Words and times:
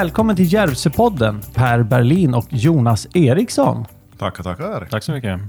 Välkommen 0.00 0.36
till 0.36 0.52
Järvsöpodden, 0.52 1.40
Per 1.54 1.82
Berlin 1.82 2.34
och 2.34 2.46
Jonas 2.50 3.06
Eriksson. 3.14 3.84
Tackar, 4.18 4.44
tackar. 4.44 4.88
Tack 4.90 5.02
så 5.02 5.12
mycket. 5.12 5.40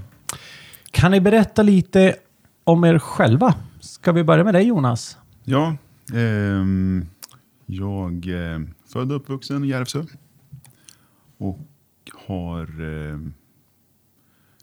Kan 0.90 1.10
ni 1.10 1.20
berätta 1.20 1.62
lite 1.62 2.16
om 2.64 2.84
er 2.84 2.98
själva? 2.98 3.54
Ska 3.80 4.12
vi 4.12 4.24
börja 4.24 4.44
med 4.44 4.54
dig 4.54 4.66
Jonas? 4.66 5.18
Ja, 5.44 5.76
ehm, 6.14 7.06
jag 7.66 8.26
är 8.26 8.68
född 8.92 9.12
och 9.12 9.16
uppvuxen 9.16 9.64
i 9.64 9.68
Järvsö. 9.68 10.04
Och 11.38 11.58
har 12.26 12.62
eh, 12.62 13.18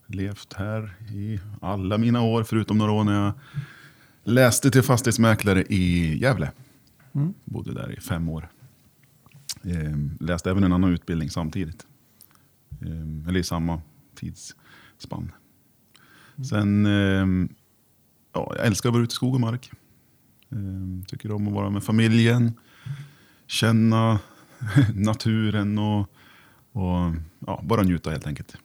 levt 0.07 0.53
här 0.53 0.95
i 1.13 1.39
alla 1.61 1.97
mina 1.97 2.21
år, 2.21 2.43
förutom 2.43 2.77
några 2.77 2.91
år 2.91 3.03
när 3.03 3.25
jag 3.25 3.33
läste 4.23 4.71
till 4.71 4.83
fastighetsmäklare 4.83 5.63
i 5.63 6.17
Gävle. 6.21 6.51
Bodde 7.45 7.73
där 7.73 7.97
i 7.97 8.01
fem 8.01 8.29
år. 8.29 8.49
Ehm, 9.63 10.17
läste 10.19 10.49
även 10.51 10.63
en 10.63 10.73
annan 10.73 10.93
utbildning 10.93 11.29
samtidigt. 11.29 11.87
Ehm, 12.81 13.25
eller 13.27 13.39
i 13.39 13.43
samma 13.43 13.81
tidsspann. 14.15 15.31
Sen, 16.49 16.85
ehm, 16.85 17.49
ja, 18.33 18.53
jag 18.57 18.65
älskar 18.65 18.89
att 18.89 18.93
vara 18.93 19.03
ute 19.03 19.11
i 19.11 19.15
skog 19.15 19.33
och 19.33 19.41
mark. 19.41 19.71
Ehm, 20.49 21.05
tycker 21.07 21.31
om 21.31 21.47
att 21.47 21.53
vara 21.53 21.69
med 21.69 21.83
familjen, 21.83 22.53
känna 23.47 24.19
naturen 24.95 25.77
och, 25.77 25.99
och 26.71 27.13
ja, 27.39 27.61
bara 27.63 27.81
njuta 27.81 28.09
helt 28.09 28.27
enkelt. 28.27 28.57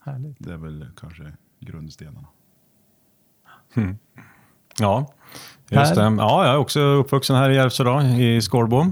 Härligt. 0.00 0.36
Det 0.38 0.52
är 0.52 0.56
väl 0.56 0.86
kanske 1.00 1.32
grundstenarna. 1.60 2.26
Ja, 4.78 5.14
just 5.68 5.94
det. 5.94 6.00
Ja, 6.00 6.46
jag 6.46 6.54
är 6.54 6.58
också 6.58 6.80
uppvuxen 6.80 7.36
här 7.36 7.50
i 7.50 7.54
Järvsö 7.54 7.84
då, 7.84 8.00
i 8.02 8.40
Skårbo. 8.42 8.86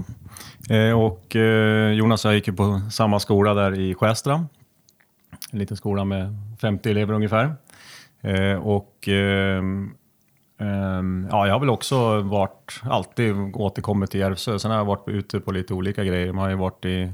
Eh, 0.69 0.99
och 0.99 1.35
eh, 1.35 1.91
Jonas 1.91 2.25
och 2.25 2.31
jag 2.31 2.35
gick 2.35 2.47
ju 2.47 2.53
på 2.53 2.81
samma 2.91 3.19
skola 3.19 3.53
där 3.53 3.79
i 3.79 3.93
Skästra. 3.93 4.45
En 5.51 5.59
liten 5.59 5.77
skola 5.77 6.05
med 6.05 6.35
50 6.61 6.89
elever 6.89 7.13
ungefär. 7.13 7.55
Eh, 8.21 8.55
och 8.55 9.07
ehm, 9.07 9.95
ehm, 10.59 11.27
ja, 11.31 11.47
jag 11.47 11.53
har 11.53 11.59
väl 11.59 11.69
också 11.69 12.21
varit, 12.21 12.81
alltid 12.83 13.35
återkommit 13.53 14.11
till 14.11 14.19
Järvsö. 14.19 14.59
Sen 14.59 14.71
har 14.71 14.77
jag 14.77 14.85
varit 14.85 15.07
ute 15.07 15.39
på 15.39 15.51
lite 15.51 15.73
olika 15.73 16.03
grejer. 16.03 16.33
Man 16.33 16.43
har 16.43 16.49
ju 16.49 16.55
varit 16.55 16.85
i 16.85 17.11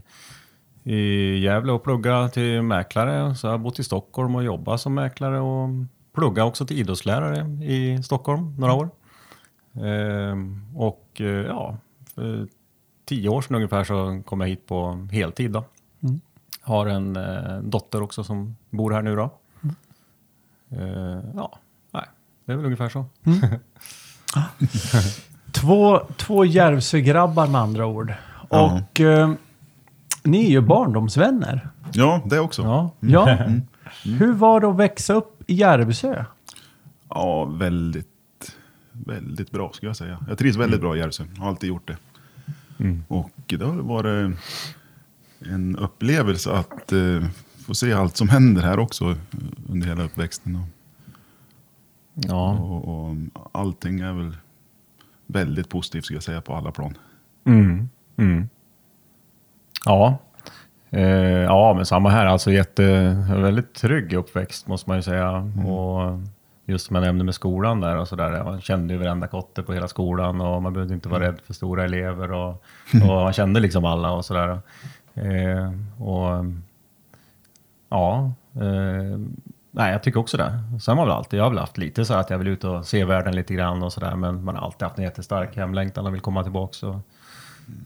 i 0.83 1.37
Gävle 1.37 1.71
och 1.71 1.83
pluggat 1.83 2.33
till 2.33 2.61
mäklare. 2.61 3.35
Så 3.35 3.47
jag 3.47 3.51
har 3.51 3.57
bott 3.57 3.79
i 3.79 3.83
Stockholm 3.83 4.35
och 4.35 4.43
jobbat 4.43 4.81
som 4.81 4.93
mäklare 4.93 5.39
och 5.39 5.69
pluggat 6.13 6.47
också 6.47 6.65
till 6.65 6.79
idrottslärare 6.79 7.63
i 7.63 8.03
Stockholm 8.03 8.55
några 8.59 8.73
år. 8.73 8.89
Ehm, 9.73 10.75
och 10.75 11.21
ja, 11.47 11.77
för 12.15 12.47
tio 13.11 13.29
år 13.29 13.41
sedan 13.41 13.55
ungefär 13.55 13.83
så 13.83 14.21
kom 14.25 14.41
jag 14.41 14.47
hit 14.47 14.67
på 14.67 15.07
heltid. 15.11 15.51
Då. 15.51 15.63
Har 16.61 16.85
en 16.85 17.15
eh, 17.15 17.57
dotter 17.57 18.01
också 18.01 18.23
som 18.23 18.55
bor 18.69 18.91
här 18.91 19.01
nu. 19.01 19.15
Då. 19.15 19.31
Ehm, 20.71 21.21
ja, 21.35 21.59
nej, 21.91 22.05
det 22.45 22.51
är 22.51 22.55
väl 22.55 22.65
ungefär 22.65 22.89
så. 22.89 23.05
Två, 25.51 25.99
två 26.17 26.45
Järvsögrabbar 26.45 27.47
med 27.47 27.61
andra 27.61 27.85
ord. 27.85 28.13
Ja. 28.49 28.81
Och 28.89 29.01
eh, 29.01 29.31
ni 30.23 30.45
är 30.45 30.49
ju 30.49 30.61
barndomsvänner. 30.61 31.69
Ja, 31.93 32.21
det 32.25 32.39
också. 32.39 32.61
Ja, 32.61 32.91
Ja. 32.99 33.37
Hur 34.03 34.33
var 34.33 34.59
det 34.59 34.67
att 34.67 34.77
växa 34.77 35.13
upp 35.13 35.43
i 35.47 35.53
Järvsö? 35.53 36.25
väldigt, 37.45 38.55
väldigt 38.91 39.51
bra 39.51 39.71
skulle 39.73 39.89
jag 39.89 39.97
säga. 39.97 40.19
Jag 40.27 40.37
trivs 40.37 40.55
väldigt 40.55 40.81
bra 40.81 40.95
i 40.95 40.99
Järvsö. 40.99 41.23
Har 41.39 41.47
alltid 41.47 41.69
gjort 41.69 41.87
det. 41.87 41.97
Och 43.07 43.31
det 43.45 43.65
har 43.65 43.73
varit 43.75 44.35
en 45.45 45.75
upplevelse 45.77 46.51
att 46.51 46.91
eh, 46.91 47.23
få 47.65 47.73
se 47.73 47.93
allt 47.93 48.17
som 48.17 48.29
händer 48.29 48.61
här 48.61 48.79
också 48.79 49.15
under 49.69 49.87
hela 49.87 50.03
uppväxten. 50.03 50.55
Och, 50.55 50.65
Ja. 52.13 52.51
och, 52.57 53.05
och 53.05 53.15
allting 53.51 53.99
är 53.99 54.13
väl 54.13 54.37
väldigt 55.27 55.69
positivt 55.69 56.05
skulle 56.05 56.15
jag 56.17 56.23
säga 56.23 56.41
på 56.41 56.55
alla 56.55 56.71
plan. 56.71 56.97
Mm. 57.45 57.89
Mm. 58.17 58.49
Ja. 59.85 60.17
Eh, 60.89 61.01
ja, 61.41 61.73
men 61.73 61.85
samma 61.85 62.09
här. 62.09 62.25
Alltså 62.25 62.51
jätte, 62.51 62.83
väldigt 63.29 63.73
trygg 63.73 64.13
uppväxt 64.13 64.67
måste 64.67 64.89
man 64.89 64.97
ju 64.97 65.03
säga. 65.03 65.31
Och 65.65 66.19
just 66.71 66.85
som 66.85 66.95
jag 66.95 67.03
nämnde 67.03 67.23
med 67.23 67.35
skolan 67.35 67.81
där 67.81 67.97
och 67.97 68.07
så 68.07 68.15
där. 68.15 68.43
Man 68.43 68.61
kände 68.61 68.93
ju 68.93 68.99
varenda 68.99 69.27
kotte 69.27 69.63
på 69.63 69.73
hela 69.73 69.87
skolan 69.87 70.41
och 70.41 70.61
man 70.61 70.73
behövde 70.73 70.93
inte 70.93 71.09
vara 71.09 71.23
rädd 71.23 71.39
för 71.45 71.53
stora 71.53 71.83
elever 71.83 72.31
och, 72.31 72.49
och 72.93 73.07
man 73.07 73.33
kände 73.33 73.59
liksom 73.59 73.85
alla 73.85 74.11
och 74.11 74.25
sådär. 74.25 74.59
Eh, 75.13 75.71
och 76.03 76.45
ja, 77.89 78.31
eh, 78.55 79.19
nej, 79.71 79.91
jag 79.91 80.03
tycker 80.03 80.19
också 80.19 80.37
det. 80.37 80.59
Sen 80.81 80.97
har 80.97 81.05
väl 81.05 81.15
alltid, 81.15 81.39
jag 81.39 81.43
har 81.43 81.49
väl 81.49 81.59
haft 81.59 81.77
lite 81.77 82.05
så 82.05 82.13
här 82.13 82.19
att 82.19 82.29
jag 82.29 82.37
vill 82.37 82.47
ut 82.47 82.63
och 82.63 82.85
se 82.85 83.05
världen 83.05 83.35
lite 83.35 83.53
grann 83.53 83.83
och 83.83 83.93
sådär. 83.93 84.15
Men 84.15 84.43
man 84.43 84.55
har 84.55 84.65
alltid 84.65 84.83
haft 84.83 84.97
en 84.97 85.03
jättestark 85.03 85.55
hemlängtan 85.55 86.05
och 86.05 86.13
vill 86.13 86.21
komma 86.21 86.43
tillbaka. 86.43 86.73
Så 86.73 87.01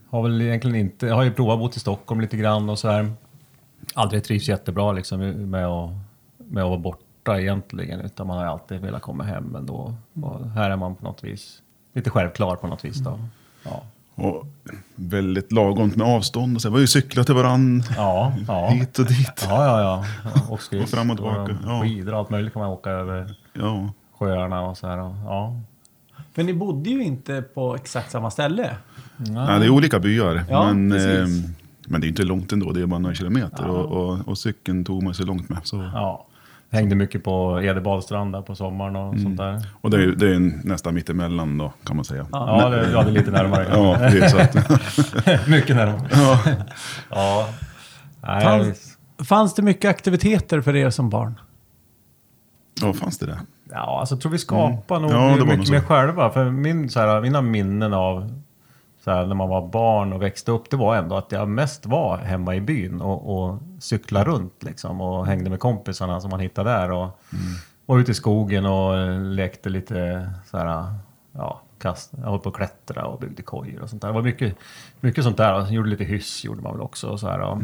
har 0.10 0.24
väl 0.24 0.42
egentligen 0.42 0.76
inte, 0.76 1.08
jag 1.08 1.16
har 1.16 1.24
ju 1.24 1.32
provat 1.32 1.54
att 1.54 1.60
bo 1.60 1.70
i 1.70 1.80
Stockholm 1.80 2.22
lite 2.22 2.38
grann 2.38 2.70
och 2.70 2.80
så 2.80 2.90
här. 2.90 3.14
Aldrig 3.94 4.24
trivs 4.24 4.48
jättebra 4.48 4.92
liksom 4.92 5.20
med 5.50 5.66
att, 5.66 5.92
med 6.38 6.64
att 6.64 6.70
vara 6.70 6.80
borta 6.80 7.05
egentligen. 7.34 8.00
Utan 8.02 8.28
man 8.28 8.38
har 8.38 8.46
alltid 8.46 8.82
velat 8.82 9.02
komma 9.02 9.24
hem 9.24 9.56
ändå. 9.56 9.94
Och 10.22 10.50
här 10.50 10.70
är 10.70 10.76
man 10.76 10.96
på 10.96 11.04
något 11.04 11.24
vis 11.24 11.62
lite 11.94 12.10
självklar 12.10 12.56
på 12.56 12.68
något 12.68 12.86
vis 12.86 12.98
då. 12.98 13.20
Ja, 13.64 13.84
Och 14.16 14.46
väldigt 14.96 15.52
lagom 15.52 15.92
med 15.96 16.08
avstånd. 16.08 16.56
Och 16.56 16.62
så 16.62 16.70
var 16.70 16.80
ju 16.80 16.88
cykla 16.88 17.24
till 17.24 17.36
varann 17.36 17.84
ja. 17.98 18.34
ja. 18.48 18.68
hit 18.70 19.00
och 19.00 19.06
dit. 19.06 19.46
Ja, 19.50 19.66
ja, 19.66 19.82
ja. 19.82 20.06
Och 20.50 20.62
skridskor 20.62 20.84
Och 20.84 20.90
fram 20.90 21.10
och 21.10 21.18
tillbaka, 21.18 21.58
ja. 21.66 21.82
skidor 21.84 22.14
och 22.14 22.20
allt 22.20 22.30
möjligt 22.30 22.54
kan 22.54 22.62
man 22.62 22.72
åka 22.72 22.90
över 22.90 23.36
Ja. 23.54 23.90
sjöarna 24.20 24.62
och 24.62 24.78
så 24.78 24.88
här. 24.88 24.98
och- 24.98 25.16
Ja. 25.26 25.60
För 26.34 26.44
ni 26.44 26.54
bodde 26.54 26.90
ju 26.90 27.04
inte 27.04 27.42
på 27.42 27.76
exakt 27.76 28.12
samma 28.12 28.32
ställe. 28.32 28.76
Ja, 29.18 29.60
det 29.60 29.66
är 29.66 29.70
olika 29.70 30.00
byar. 30.00 30.44
Ja, 30.50 30.74
men, 30.74 30.92
eh, 30.92 31.28
men 31.88 32.02
det 32.02 32.08
är 32.08 32.10
inte 32.10 32.24
långt 32.24 32.52
ändå. 32.52 32.72
Det 32.72 32.82
är 32.82 32.86
bara 32.86 33.00
några 33.00 33.16
kilometer. 33.16 33.68
Och, 33.70 33.86
och, 33.86 34.28
och 34.28 34.38
cykeln 34.38 34.86
tog 34.86 35.04
man 35.04 35.14
sig 35.14 35.26
långt 35.26 35.50
med. 35.50 35.60
Så. 35.64 35.90
ja. 35.94 36.26
Hängde 36.76 36.96
mycket 36.96 37.24
på 37.24 37.62
Ede 37.62 37.82
badstrand 37.82 38.34
där 38.34 38.42
på 38.42 38.56
sommaren 38.56 38.96
och 38.96 39.20
sånt 39.20 39.38
där. 39.38 39.66
Och 39.82 39.90
det 39.90 39.98
är, 39.98 40.02
ju- 40.02 40.16
det 40.16 40.36
är 40.36 40.40
nästan 40.68 40.94
mitt 40.94 41.10
emellan 41.10 41.58
då, 41.58 41.74
kan 41.84 41.96
man 41.96 42.06
säga. 42.06 42.26
Ja, 42.32 42.70
det, 42.70 42.92
ja, 42.92 43.04
det 43.04 43.10
är 43.10 43.12
lite 43.12 43.32
närmare. 43.32 43.68
Ja, 43.74 43.98
det 44.00 44.20
är 44.26 44.28
så 44.30 44.38
att, 44.38 45.48
mycket 45.48 45.76
närmare. 45.76 46.08
ja. 46.12 46.40
Ja. 47.10 47.48
Nej, 48.22 48.44
Fanns-. 48.46 48.98
Fanns 49.26 49.54
det 49.54 49.62
mycket 49.62 49.90
aktiviteter 49.90 50.62
för 50.62 50.76
er 50.76 50.90
som 50.90 51.10
barn? 51.10 51.40
ja, 52.82 52.94
fanns 52.94 53.18
det 53.18 53.26
det? 53.26 53.40
ja, 53.72 54.00
alltså 54.00 54.16
jag 54.16 54.22
tror 54.22 54.32
vi 54.32 54.38
skapar 54.38 55.00
nog 55.00 55.12
Ja, 55.12 55.36
mycket 55.46 55.68
så. 55.68 55.74
mer 55.74 55.80
själva. 55.82 56.30
För 56.30 56.50
min, 56.52 56.90
så 56.90 57.00
här, 57.00 57.22
mina 57.22 57.42
minnen 57.42 57.94
av 57.94 58.42
så 59.04 59.12
här, 59.12 59.26
när 59.26 59.36
man 59.36 59.50
var 59.50 59.68
barn 59.68 60.14
och 60.14 60.22
växte 60.22 60.52
upp, 60.52 60.70
det 60.70 60.78
var 60.78 60.96
ändå 60.96 61.18
att 61.18 61.32
jag 61.32 61.50
mest 61.50 61.86
var 61.86 62.18
hemma 62.18 62.56
i 62.56 62.62
byn 62.62 63.02
och, 63.02 63.38
och 63.50 63.60
cyklade 63.86 64.26
runt 64.32 64.64
liksom 64.64 65.02
och 65.02 65.26
hängde 65.28 65.50
med 65.50 65.60
kompisarna 65.60 66.22
som 66.22 66.30
man 66.30 66.40
hittade 66.40 66.70
där 66.70 66.92
och 66.92 67.20
var 67.86 68.00
ute 68.00 68.12
i 68.12 68.14
skogen 68.14 68.66
och 68.66 68.98
eh, 68.98 69.22
lekte 69.22 69.70
lite 69.70 70.30
så 70.52 70.58
här, 70.58 70.86
ja, 71.34 71.62
kast, 71.82 72.12
jag 72.24 72.30
höll 72.30 72.40
på 72.40 72.50
att 72.50 72.56
klättra 72.56 73.06
och 73.06 73.20
byggde 73.20 73.42
kojor 73.42 73.82
och 73.82 73.90
sånt 73.90 74.02
där. 74.02 74.08
Det 74.10 74.14
var 74.14 74.22
mycket, 74.22 74.56
mycket 75.00 75.24
sånt 75.24 75.38
där. 75.38 75.54
Och 75.62 75.72
gjorde 75.72 75.90
lite 75.90 76.04
hyss 76.04 76.44
gjorde 76.46 76.62
man 76.62 76.72
väl 76.74 76.82
också 76.82 77.08
och 77.08 77.20
så 77.20 77.28
här. 77.28 77.40
Och, 77.40 77.58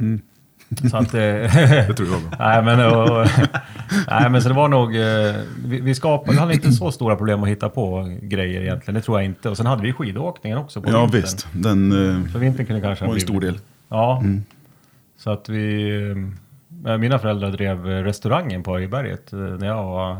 Så 0.92 0.98
att, 0.98 1.14
eh, 1.14 1.20
Det 1.88 1.94
tror 1.98 2.10
jag. 2.10 2.22
Nej 2.40 2.64
men, 2.64 2.86
och, 2.94 3.28
nej, 4.10 4.30
men 4.30 4.42
så 4.42 4.50
det 4.50 4.56
var 4.56 4.68
nog... 4.68 4.96
eh, 4.96 5.36
Vi, 5.66 5.82
vi 5.82 5.96
skapade, 5.96 6.32
vi 6.32 6.38
hade 6.38 6.54
inte 6.54 6.72
så 6.72 6.92
stora 6.92 7.16
problem 7.16 7.44
att 7.44 7.50
hitta 7.50 7.70
på 7.70 8.18
grejer 8.22 8.62
egentligen. 8.62 8.96
Det 8.96 9.02
tror 9.02 9.20
jag 9.20 9.26
inte. 9.26 9.50
Och 9.50 9.58
sen 9.58 9.66
hade 9.66 9.82
vi 9.82 9.94
skidåkningen 9.94 10.58
också 10.58 10.82
på 10.82 10.90
Ja, 10.92 11.02
vintern. 11.02 11.22
visst. 11.22 11.48
Den 11.54 12.30
Så 12.34 12.38
vintern 12.40 12.66
kunde 12.66 12.82
kanske 12.82 13.06
var 13.06 13.14
en 13.14 13.20
stor 13.22 13.42
del. 13.42 13.60
Ja. 13.90 14.24
Så 15.24 15.30
att 15.32 15.50
vi... 15.50 16.00
eh, 16.86 16.98
Mina 16.98 17.20
föräldrar 17.20 17.52
drev 17.52 17.86
restaurangen 17.86 18.64
på 18.64 18.78
Öjeberget 18.78 19.34
eh, 19.34 19.40
när 19.40 19.68
jag 19.68 19.84
var 19.84 20.12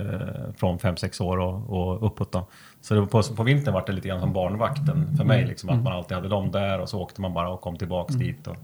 eh, 0.00 0.52
från 0.56 0.78
5-6 0.78 1.22
år 1.22 1.38
och, 1.38 1.70
och 1.70 2.06
uppåt. 2.06 2.32
Då. 2.32 2.46
Så 2.80 2.94
det 2.94 3.00
var 3.00 3.06
på, 3.06 3.22
på 3.22 3.42
vintern 3.42 3.74
var 3.74 3.84
det 3.86 3.92
lite 3.92 4.08
grann 4.08 4.20
som 4.20 4.32
barnvakten 4.32 5.16
för 5.16 5.24
mig. 5.24 5.46
Liksom, 5.46 5.70
att 5.70 5.82
man 5.82 5.92
alltid 5.92 6.14
hade 6.16 6.28
dem 6.28 6.50
där 6.50 6.78
och 6.80 6.88
så 6.88 7.00
åkte 7.00 7.20
man 7.20 7.34
bara 7.34 7.48
och 7.48 7.60
kom 7.60 7.76
tillbaks 7.76 8.14
dit 8.14 8.46
och, 8.46 8.56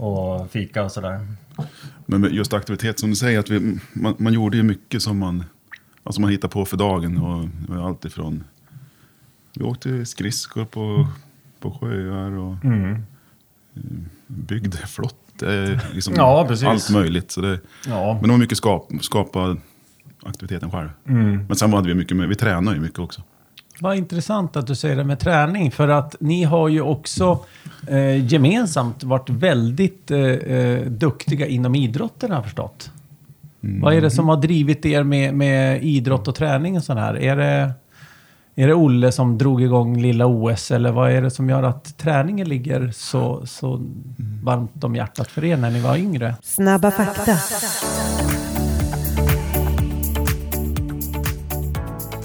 och 0.00 0.50
fika 0.50 0.84
och 0.84 0.92
sådär. 0.92 1.26
Men 2.06 2.34
just 2.34 2.52
aktivitet 2.52 2.98
som 3.00 3.10
du 3.10 3.16
säger, 3.16 3.38
att 3.38 3.50
vi, 3.50 3.78
man, 3.92 4.14
man 4.18 4.32
gjorde 4.32 4.56
ju 4.56 4.62
mycket 4.62 5.02
som 5.02 5.18
man, 5.18 5.44
alltså 6.02 6.20
man 6.20 6.30
hittade 6.30 6.52
på 6.52 6.64
för 6.64 6.76
dagen. 6.76 7.18
Och 7.18 7.86
allt 7.86 8.04
ifrån, 8.04 8.44
vi 9.58 9.64
åkte 9.64 10.06
skridskor 10.06 10.64
på, 10.64 11.06
på 11.60 11.70
sjöar 11.70 12.30
och 12.30 12.64
Mm. 12.64 13.02
Byggde 14.26 14.76
flott. 14.76 15.14
Liksom 15.92 16.14
Ja. 16.16 16.48
Allt 16.64 16.90
möjligt. 16.90 17.30
Så 17.30 17.40
det, 17.40 17.58
Ja. 17.88 18.12
men 18.12 18.22
det 18.22 18.28
var 18.28 18.38
mycket 18.38 18.58
skap, 18.58 18.88
skapa 19.00 19.56
aktiviteten 20.22 20.70
själv. 20.70 20.88
Mm. 21.08 21.44
Men 21.46 21.56
sen 21.56 21.72
hade 21.72 21.88
vi 21.88 21.94
mycket 21.94 22.16
vi 22.16 22.34
tränade 22.34 22.76
ju 22.76 22.82
mycket 22.82 22.98
också. 22.98 23.22
Vad 23.80 23.96
intressant 23.96 24.56
att 24.56 24.66
du 24.66 24.74
säger 24.74 24.96
det 24.96 25.04
med 25.04 25.18
träning. 25.18 25.70
För 25.70 25.88
att 25.88 26.16
ni 26.20 26.44
har 26.44 26.68
ju 26.68 26.80
också 26.80 27.44
eh, 27.88 28.26
gemensamt 28.32 29.04
varit 29.04 29.30
väldigt 29.30 30.10
eh, 30.10 30.18
eh, 30.20 30.86
duktiga 30.86 31.46
inom 31.46 31.74
idrotten 31.74 32.30
har 32.30 32.36
jag 32.36 32.44
förstått. 32.44 32.90
Vad 33.60 33.94
är 33.94 34.00
det 34.00 34.10
som 34.10 34.28
har 34.28 34.36
drivit 34.36 34.86
er 34.86 35.02
med, 35.02 35.34
med 35.34 35.84
idrott 35.84 36.28
och 36.28 36.34
träning 36.34 36.76
och 36.76 36.84
sån 36.84 36.96
här? 36.96 37.18
Är 37.18 37.36
det, 37.36 37.72
är 38.58 38.66
det 38.66 38.74
Olle 38.74 39.12
som 39.12 39.38
drog 39.38 39.62
igång 39.62 40.00
lilla 40.00 40.26
OS 40.26 40.70
eller 40.70 40.92
vad 40.92 41.10
är 41.10 41.22
det 41.22 41.30
som 41.30 41.50
gör 41.50 41.62
att 41.62 41.98
träningen 41.98 42.48
ligger 42.48 42.90
så, 42.94 43.46
så 43.46 43.80
varmt 44.44 44.84
om 44.84 44.96
hjärtat 44.96 45.28
för 45.28 45.44
er 45.44 45.56
när 45.56 45.70
ni 45.70 45.80
var 45.80 45.96
yngre? 45.96 46.34
Snabba 46.42 46.90
fakta. 46.90 47.36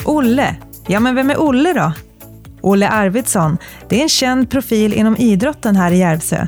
Olle. 0.06 0.56
Ja, 0.88 1.00
men 1.00 1.16
vem 1.16 1.30
är 1.30 1.42
Olle 1.42 1.74
då? 1.74 1.94
Olle 2.62 2.90
Arvidsson, 2.90 3.58
det 3.90 4.00
är 4.00 4.04
en 4.04 4.10
känd 4.10 4.50
profil 4.50 4.94
inom 4.94 5.18
idrotten 5.18 5.76
här 5.76 5.92
i 5.92 5.98
Järvsö. 5.98 6.48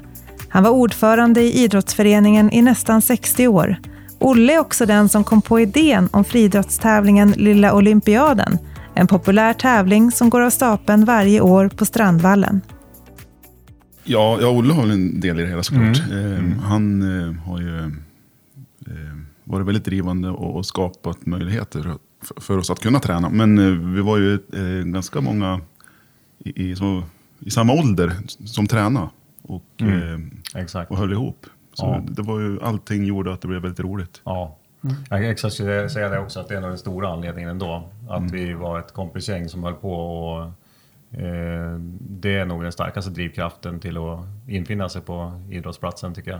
Han 0.49 0.63
var 0.63 0.71
ordförande 0.71 1.41
i 1.41 1.63
idrottsföreningen 1.63 2.53
i 2.53 2.61
nästan 2.61 3.01
60 3.01 3.47
år. 3.47 3.75
Olle 4.19 4.53
är 4.53 4.59
också 4.59 4.85
den 4.85 5.09
som 5.09 5.23
kom 5.23 5.41
på 5.41 5.59
idén 5.59 6.09
om 6.11 6.23
friidrottstävlingen 6.23 7.31
Lilla 7.31 7.73
Olympiaden. 7.73 8.57
En 8.95 9.07
populär 9.07 9.53
tävling 9.53 10.11
som 10.11 10.29
går 10.29 10.41
av 10.41 10.49
stapeln 10.49 11.05
varje 11.05 11.41
år 11.41 11.69
på 11.69 11.85
Strandvallen. 11.85 12.61
Ja, 14.03 14.37
ja, 14.41 14.47
Olle 14.49 14.73
har 14.73 14.81
väl 14.81 14.91
en 14.91 15.19
del 15.19 15.39
i 15.39 15.43
det 15.43 15.49
hela 15.49 15.63
såklart. 15.63 15.97
Eh, 16.11 16.59
han 16.61 17.01
eh, 17.27 17.33
har 17.33 17.59
ju 17.61 17.77
eh, 18.87 19.17
varit 19.43 19.67
väldigt 19.67 19.85
drivande 19.85 20.29
och, 20.29 20.55
och 20.55 20.65
skapat 20.65 21.25
möjligheter 21.25 21.95
för, 22.23 22.41
för 22.41 22.57
oss 22.57 22.69
att 22.69 22.79
kunna 22.79 22.99
träna. 22.99 23.29
Men 23.29 23.57
eh, 23.57 23.93
vi 23.95 24.01
var 24.01 24.17
ju 24.17 24.33
eh, 24.33 24.85
ganska 24.85 25.21
många 25.21 25.61
i, 26.39 26.63
i, 26.71 26.75
i 27.39 27.51
samma 27.51 27.73
ålder 27.73 28.11
som 28.45 28.67
tränade 28.67 29.09
och, 29.41 29.65
eh, 29.81 30.61
Exakt. 30.61 30.91
och 30.91 30.97
höll 30.97 31.11
ihop. 31.11 31.45
Så 31.73 31.85
Ja. 31.85 32.03
det 32.15 32.21
var 32.21 32.39
ju, 32.39 32.61
allting 32.61 33.05
gjorde 33.05 33.33
att 33.33 33.41
det 33.41 33.47
blev 33.47 33.61
väldigt 33.61 33.79
roligt. 33.79 34.21
Ja. 34.23 34.57
Jag 35.09 35.19
kan 35.21 35.23
exakt 35.23 35.53
säga 35.55 35.89
säga 35.89 36.09
det 36.09 36.19
också, 36.19 36.39
att 36.39 36.47
det 36.47 36.55
är 36.55 36.61
nog 36.61 36.69
den 36.69 36.77
stora 36.77 37.09
anledningen 37.13 37.49
ändå. 37.49 37.83
Att 38.09 38.31
vi 38.31 38.53
var 38.53 38.79
ett 38.79 38.93
kompisgäng 38.93 39.49
som 39.49 39.63
höll 39.63 39.73
på 39.73 39.93
och 39.93 40.43
eh, 41.19 41.77
det 41.99 42.35
är 42.37 42.45
nog 42.45 42.63
den 42.63 42.71
starkaste 42.71 43.11
drivkraften 43.11 43.79
till 43.79 43.97
att 43.97 44.19
infinna 44.47 44.89
sig 44.89 45.01
på 45.01 45.41
idrottsplatsen 45.51 46.13
tycker 46.13 46.31
jag. 46.31 46.39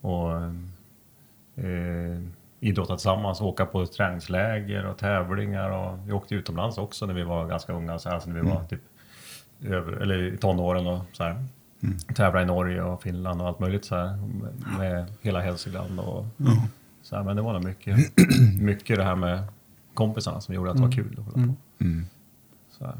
Och 0.00 0.42
eh, 1.64 2.20
idrotta 2.60 2.94
tillsammans, 2.96 3.40
åka 3.40 3.66
på 3.66 3.86
träningsläger 3.86 4.86
och 4.86 4.98
tävlingar 4.98 5.70
och 5.70 5.98
vi 6.08 6.12
åkte 6.12 6.34
utomlands 6.34 6.78
också 6.78 7.06
när 7.06 7.14
vi 7.14 7.22
var 7.22 7.46
ganska 7.46 7.72
unga, 7.72 7.98
så 7.98 8.10
alltså 8.10 8.30
när 8.30 8.40
vi 8.40 8.48
var 8.50 8.64
typ 8.64 8.80
över, 9.64 9.92
eller 9.92 10.22
i 10.22 10.36
tonåren 10.36 10.86
och 10.86 11.04
så 11.12 11.22
här. 11.24 11.44
Tävla 12.14 12.42
i 12.42 12.44
Norge 12.46 12.82
och 12.82 13.02
Finland 13.02 13.40
och 13.42 13.48
allt 13.48 13.58
möjligt 13.58 13.84
så 13.84 13.96
här 13.96 14.18
med- 14.78 15.06
hela 15.22 15.40
Hälsingland 15.40 16.00
och 16.00 16.24
så 17.08 17.16
här, 17.16 17.22
men 17.24 17.36
det 17.36 17.42
var 17.42 17.52
nog 17.52 17.64
mycket, 17.64 17.96
mycket 18.60 18.96
det 18.96 19.04
här 19.04 19.16
med 19.16 19.42
kompisarna 19.94 20.40
som 20.40 20.54
gjorde 20.54 20.70
att 20.70 20.76
det 20.76 20.82
var 20.82 20.92
kul 20.92 21.16
att 21.18 21.24
hålla 21.34 21.46
på. 21.46 21.54
Så 22.78 22.84
här. 22.84 22.94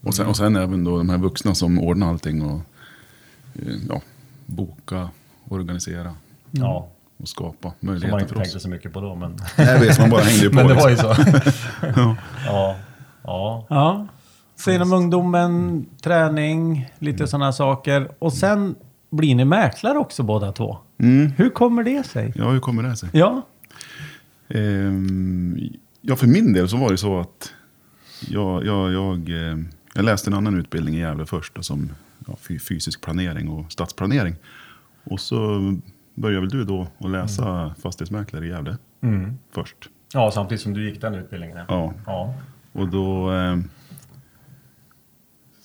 Och 0.00 0.14
sen, 0.14 0.26
och 0.26 0.36
sen 0.36 0.56
även 0.56 0.84
då 0.84 0.98
de 0.98 1.08
här 1.08 1.18
vuxna 1.18 1.54
som 1.54 1.78
ordnar 1.78 2.08
allting 2.08 2.42
och 2.42 2.60
eh, 3.54 3.74
ja, 3.88 4.00
boka, 4.46 5.10
organisera 5.48 6.14
Ja, 6.50 6.88
och 7.16 7.28
skapa 7.28 7.68
som 7.68 7.74
man 7.80 7.92
möjligheter 7.92 8.18
inte 8.20 8.28
för 8.34 8.40
oss. 8.40 8.42
tänkte 8.42 8.60
så 8.60 8.68
mycket 8.68 8.92
på 8.92 9.00
då, 9.00 9.14
men, 9.14 9.36
Jag 9.56 9.80
vet, 9.80 9.98
man 10.00 10.10
bara 10.10 10.22
hängde 10.22 10.44
ju 10.44 10.50
på. 10.50 10.56
men 10.56 10.66
det 10.66 10.74
var 10.74 10.90
liksom. 10.90 11.08
ju 11.08 11.24
så. 11.52 12.16
ja, 12.46 12.76
ja, 13.24 13.66
Ja. 13.68 14.06
Så 14.56 14.70
inom 14.70 14.92
ungdomen, 14.92 15.86
träning, 16.02 16.90
lite 16.98 17.26
sådana 17.26 17.52
saker. 17.52 18.08
Och 18.18 18.32
sen 18.32 18.74
blir 19.12 19.34
ni 19.34 19.44
mäklare 19.44 19.98
också 19.98 20.22
båda 20.22 20.52
två. 20.52 20.78
Mm. 20.98 21.32
Hur 21.36 21.50
kommer 21.50 21.82
det 21.84 22.06
sig? 22.06 22.32
Ja, 22.36 22.50
hur 22.50 22.60
kommer 22.60 22.82
det 22.82 22.96
sig? 22.96 23.08
Ja. 23.12 23.46
Ehm, 24.48 25.58
ja, 26.00 26.16
för 26.16 26.26
min 26.26 26.52
del 26.52 26.68
så 26.68 26.76
var 26.76 26.90
det 26.90 26.96
så 26.96 27.20
att 27.20 27.52
jag, 28.28 28.66
jag, 28.66 28.92
jag, 28.92 29.28
eh, 29.28 29.58
jag 29.94 30.04
läste 30.04 30.30
en 30.30 30.34
annan 30.34 30.58
utbildning 30.58 30.94
i 30.94 30.98
Gävle 30.98 31.26
först 31.26 31.54
då, 31.54 31.62
som 31.62 31.90
ja, 32.26 32.36
fy- 32.40 32.58
fysisk 32.58 33.00
planering 33.00 33.48
och 33.48 33.72
stadsplanering. 33.72 34.34
Och 35.04 35.20
så 35.20 35.60
började 36.14 36.40
väl 36.40 36.50
du 36.50 36.64
då 36.64 36.86
att 36.98 37.10
läsa 37.10 37.74
fastighetsmäklare 37.82 38.46
i 38.46 38.48
Gävle 38.48 38.76
mm. 39.00 39.38
först. 39.54 39.76
ja, 40.14 40.30
samtidigt 40.30 40.62
som 40.62 40.74
du 40.74 40.88
gick 40.90 41.00
den 41.00 41.14
utbildningen. 41.14 41.58
Ja, 41.68 41.94
ja. 42.06 42.34
och 42.72 42.88
då 42.88 43.32
eh, 43.32 43.56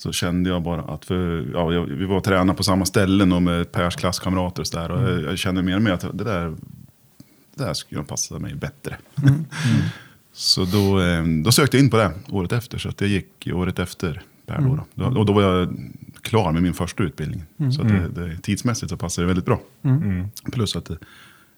så 0.07 0.13
kände 0.13 0.50
jag 0.50 0.62
bara 0.63 0.81
att, 0.81 1.06
för, 1.06 1.50
ja, 1.54 1.74
jag, 1.74 1.86
vi 1.86 2.06
var 2.06 2.21
tränade 2.21 2.57
på 2.57 2.63
samma 2.63 2.86
ställen 2.86 3.31
och 3.31 3.42
med 3.42 3.71
Pers 3.71 3.95
klasskamrater 3.95 4.62
och 4.62 4.68
så 4.68 4.77
där. 4.77 4.92
Och 4.92 5.09
jag, 5.12 5.24
jag 5.24 5.38
kände 5.38 5.63
mer 5.63 5.75
och 5.75 5.81
mer 5.81 5.92
att 5.92 6.18
det 6.18 6.24
där, 6.24 6.56
det 7.56 7.63
där 7.63 7.74
skulle 7.74 8.04
passa 8.04 8.39
mig 8.39 8.56
bättre. 8.56 8.98
så 10.33 10.65
då, 10.65 11.01
eh, 11.01 11.24
då 11.44 11.51
sökte 11.51 11.77
jag 11.77 11.83
in 11.83 11.89
på 11.89 11.98
det 11.98 12.12
året 12.30 12.51
efter. 12.51 12.77
Så 12.77 12.89
att 12.89 13.01
jag 13.01 13.09
gick 13.09 13.48
året 13.54 13.80
efter 13.80 14.21
Per 14.45 14.62
då, 14.62 14.86
då. 14.94 15.06
Och 15.19 15.25
då 15.25 15.33
var 15.33 15.42
jag 15.42 15.77
klar 16.21 16.51
med 16.51 16.63
min 16.63 16.74
första 16.74 17.04
utbildning. 17.04 17.44
Så 17.71 17.81
att 17.81 17.88
det, 17.88 18.09
det, 18.09 18.38
tidsmässigt 18.38 18.89
så 18.89 18.98
passade 18.98 19.25
det 19.25 19.27
väldigt 19.27 19.45
bra. 19.45 19.59
Plus 20.51 20.75
att 20.75 20.86
det, 20.86 20.98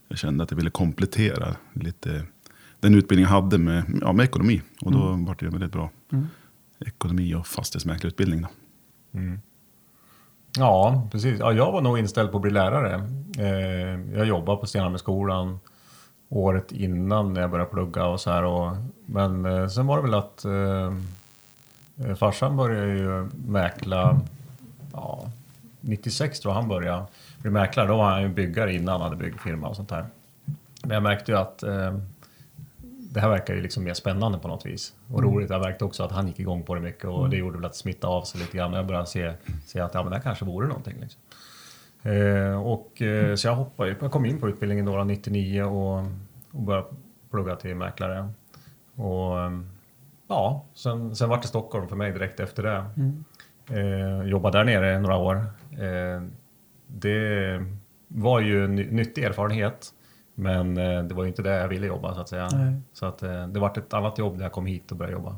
jag 0.07 0.17
kände 0.17 0.43
att 0.43 0.51
jag 0.51 0.55
ville 0.57 0.69
komplettera 0.69 1.55
lite 1.73 2.23
den 2.79 2.95
utbildning 2.95 3.23
jag 3.23 3.41
hade 3.41 3.57
med, 3.57 3.83
ja, 4.01 4.13
med 4.13 4.23
ekonomi. 4.23 4.61
Och 4.81 4.91
då 4.91 4.99
var 4.99 5.35
det 5.39 5.49
väldigt 5.49 5.71
bra 5.71 5.89
ekonomi 6.79 7.35
och 7.35 7.47
fastighetsmäklarutbildning. 7.47 8.41
Då. 8.41 8.47
Mm. 9.19 9.41
Ja, 10.57 11.07
precis. 11.11 11.39
Ja, 11.39 11.53
jag 11.53 11.71
var 11.71 11.81
nog 11.81 11.99
inställd 11.99 12.31
på 12.31 12.37
att 12.37 12.41
bli 12.41 12.51
lärare. 12.51 13.09
Eh, 13.37 14.17
jag 14.17 14.25
jobbade 14.25 14.57
på 14.57 14.65
Stenhamnsskolan 14.65 15.59
året 16.29 16.71
innan 16.71 17.33
när 17.33 17.41
jag 17.41 17.51
började 17.51 17.71
plugga 17.71 18.05
och 18.05 18.21
så 18.21 18.31
här. 18.31 18.43
Och, 18.43 18.75
men 19.05 19.45
eh, 19.45 19.67
sen 19.67 19.87
var 19.87 19.97
det 19.97 20.03
väl 20.03 20.13
att 20.13 20.45
eh, 20.45 20.93
eh, 22.07 22.15
farsan 22.15 22.57
började 22.57 22.93
ju 22.93 23.29
mäkla, 23.47 24.19
ja, 24.93 25.31
96 25.81 26.39
tror 26.39 26.53
jag 26.53 26.59
han 26.59 26.69
började 26.69 27.05
bli 27.37 27.51
mäklare. 27.51 27.87
Då 27.87 27.97
var 27.97 28.09
han 28.09 28.21
ju 28.21 28.29
byggare 28.29 28.73
innan 28.73 28.93
han 28.93 29.01
hade 29.01 29.15
byggfirma 29.15 29.67
och 29.67 29.75
sånt 29.75 29.89
där. 29.89 30.05
Men 30.83 30.91
jag 30.91 31.03
märkte 31.03 31.31
ju 31.31 31.37
att 31.37 31.63
eh, 31.63 31.99
det 33.11 33.19
här 33.19 33.29
verkar 33.29 33.53
ju 33.55 33.61
liksom 33.61 33.83
mer 33.83 33.93
spännande 33.93 34.37
på 34.39 34.47
något 34.47 34.65
vis. 34.65 34.93
Och 35.13 35.23
roligt, 35.23 35.49
jag 35.49 35.61
märkte 35.61 35.85
också 35.85 36.03
att 36.03 36.11
han 36.11 36.27
gick 36.27 36.39
igång 36.39 36.63
på 36.63 36.75
det 36.75 36.81
mycket 36.81 37.05
och 37.05 37.29
det 37.29 37.37
gjorde 37.37 37.57
väl 37.57 37.65
att 37.65 37.71
det 37.71 37.77
smittade 37.77 38.13
av 38.13 38.23
sig 38.23 38.39
lite 38.41 38.57
grann. 38.57 38.73
Jag 38.73 38.87
började 38.87 39.05
se, 39.07 39.33
se 39.65 39.79
att 39.79 39.93
ja, 39.93 40.01
men 40.03 40.09
det 40.09 40.15
här 40.15 40.23
kanske 40.23 40.45
vore 40.45 40.67
någonting. 40.67 40.95
Liksom. 40.99 41.21
Eh, 42.03 42.61
och, 42.67 43.01
eh, 43.01 43.35
så 43.35 43.47
jag 43.47 43.55
hoppade, 43.55 43.95
jag 44.01 44.11
kom 44.11 44.25
in 44.25 44.39
på 44.39 44.49
utbildningen 44.49 44.85
då, 44.85 45.03
99 45.03 45.63
och, 45.63 46.05
och 46.51 46.61
började 46.61 46.87
plugga 47.31 47.55
till 47.55 47.75
mäklare. 47.75 48.29
Och 48.95 49.39
eh, 49.39 49.51
ja, 50.27 50.65
sen, 50.73 51.15
sen 51.15 51.29
var 51.29 51.37
det 51.37 51.47
Stockholm 51.47 51.87
för 51.87 51.95
mig 51.95 52.11
direkt 52.11 52.39
efter 52.39 52.63
det. 52.63 52.85
Eh, 53.79 54.27
jobbade 54.29 54.57
där 54.57 54.65
nere 54.65 54.99
några 54.99 55.17
år. 55.17 55.35
Eh, 55.71 56.23
det 56.87 57.65
var 58.07 58.39
ju 58.39 58.65
en 58.65 58.75
ny- 58.75 58.91
nyttig 58.91 59.23
erfarenhet. 59.23 59.93
Men 60.39 60.77
eh, 60.77 61.03
det 61.03 61.13
var 61.15 61.23
ju 61.23 61.29
inte 61.29 61.41
det 61.41 61.49
jag 61.57 61.67
ville 61.67 61.87
jobba 61.87 62.13
så 62.15 62.21
att 62.21 62.29
säga. 62.29 62.49
Nej. 62.53 62.73
Så 62.93 63.05
att, 63.05 63.23
eh, 63.23 63.47
det 63.47 63.59
var 63.59 63.69
ett 63.77 63.93
annat 63.93 64.17
jobb 64.17 64.35
när 64.37 64.43
jag 64.43 64.51
kom 64.51 64.65
hit 64.65 64.91
och 64.91 64.97
började 64.97 65.13
jobba. 65.17 65.35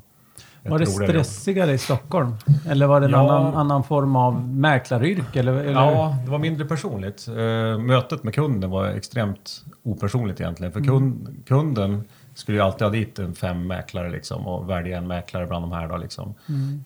Ett 0.63 0.72
Var 0.72 0.79
det 0.79 0.86
roligare 0.86 1.13
jobb. 1.17 1.25
stressigare 1.25 1.72
i 1.72 1.77
Stockholm? 1.77 2.36
Eller 2.70 2.88
var 2.88 3.00
det 3.00 3.05
en 3.05 3.12
Ja. 3.12 3.20
annan, 3.38 3.53
annan 3.55 3.84
form 3.84 4.15
av 4.15 4.48
mäklaryrke? 4.50 5.39
Eller, 5.39 5.53
eller? 5.53 5.72
Ja, 5.72 6.15
det 6.25 6.31
var 6.31 6.39
mindre 6.39 6.65
personligt. 6.65 7.27
Eh, 7.27 7.34
mötet 7.79 8.24
med 8.24 8.34
kunden 8.36 8.70
var 8.70 8.86
extremt 8.88 9.63
opersonligt 9.84 10.41
egentligen. 10.41 10.74
För 10.74 10.84
kund, 10.84 11.43
kunden 11.48 12.03
skulle 12.34 12.58
ju 12.58 12.63
alltid 12.63 12.81
ha 12.81 12.89
dit 12.89 13.20
en 13.20 13.34
fem 13.36 13.67
mäklare 13.67 14.10
liksom, 14.10 14.48
och 14.48 14.70
välja 14.70 14.98
en 14.98 15.08
mäklare 15.08 15.48
bland 15.48 15.63
de 15.63 15.72
här. 15.72 15.88
Då, 15.88 15.98
liksom. 15.98 16.34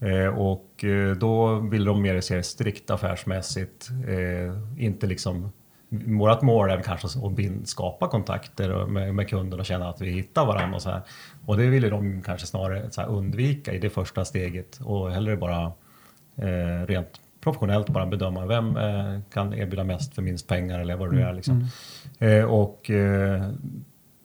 eh, 0.01 0.38
och 0.39 0.86
då 1.19 1.55
ville 1.60 1.86
de 1.86 2.01
mer 2.01 2.22
se 2.22 2.43
strikt 2.43 2.89
affärsmässigt. 2.89 3.89
Inte 4.77 5.07
liksom 5.07 5.51
Vårt 5.89 6.42
mål 6.42 6.70
är 6.70 6.82
kanske 6.82 7.08
att 7.08 7.68
skapa 7.68 8.08
kontakter 8.08 8.86
med, 8.86 9.15
med 9.15 9.30
kunden 9.30 9.60
och 9.60 9.65
känna 9.65 9.89
att 9.89 10.01
vi 10.01 10.10
hittar 10.10 10.46
varandra. 10.46 10.75
Och, 10.75 10.82
så 10.82 10.89
här. 10.89 11.01
och 11.46 11.58
det 11.58 11.68
ville 11.68 11.89
de 11.89 12.22
kanske 12.22 12.48
snarare 12.48 13.06
undvika 13.06 13.74
i 13.74 13.80
det 13.80 13.89
första 13.89 14.25
steget 14.25 14.80
och 14.84 15.12
hellre 15.12 15.38
bara 15.38 15.72
eh, 16.36 16.86
rent 16.88 17.20
professionellt 17.42 17.89
bara 17.89 18.06
bedöma 18.06 18.46
vem 18.46 18.77
eh, 18.77 19.20
kan 19.34 19.54
erbjuda 19.54 19.84
mest 19.84 20.15
för 20.15 20.22
minst 20.22 20.48
pengar 20.48 20.80
eller 20.80 20.96
vad 20.96 21.15
det 21.15 21.22
är. 21.22 21.34
Liksom. 21.34 21.68
Eh, 22.20 22.44
och 22.44 22.89
eh, 22.89 23.50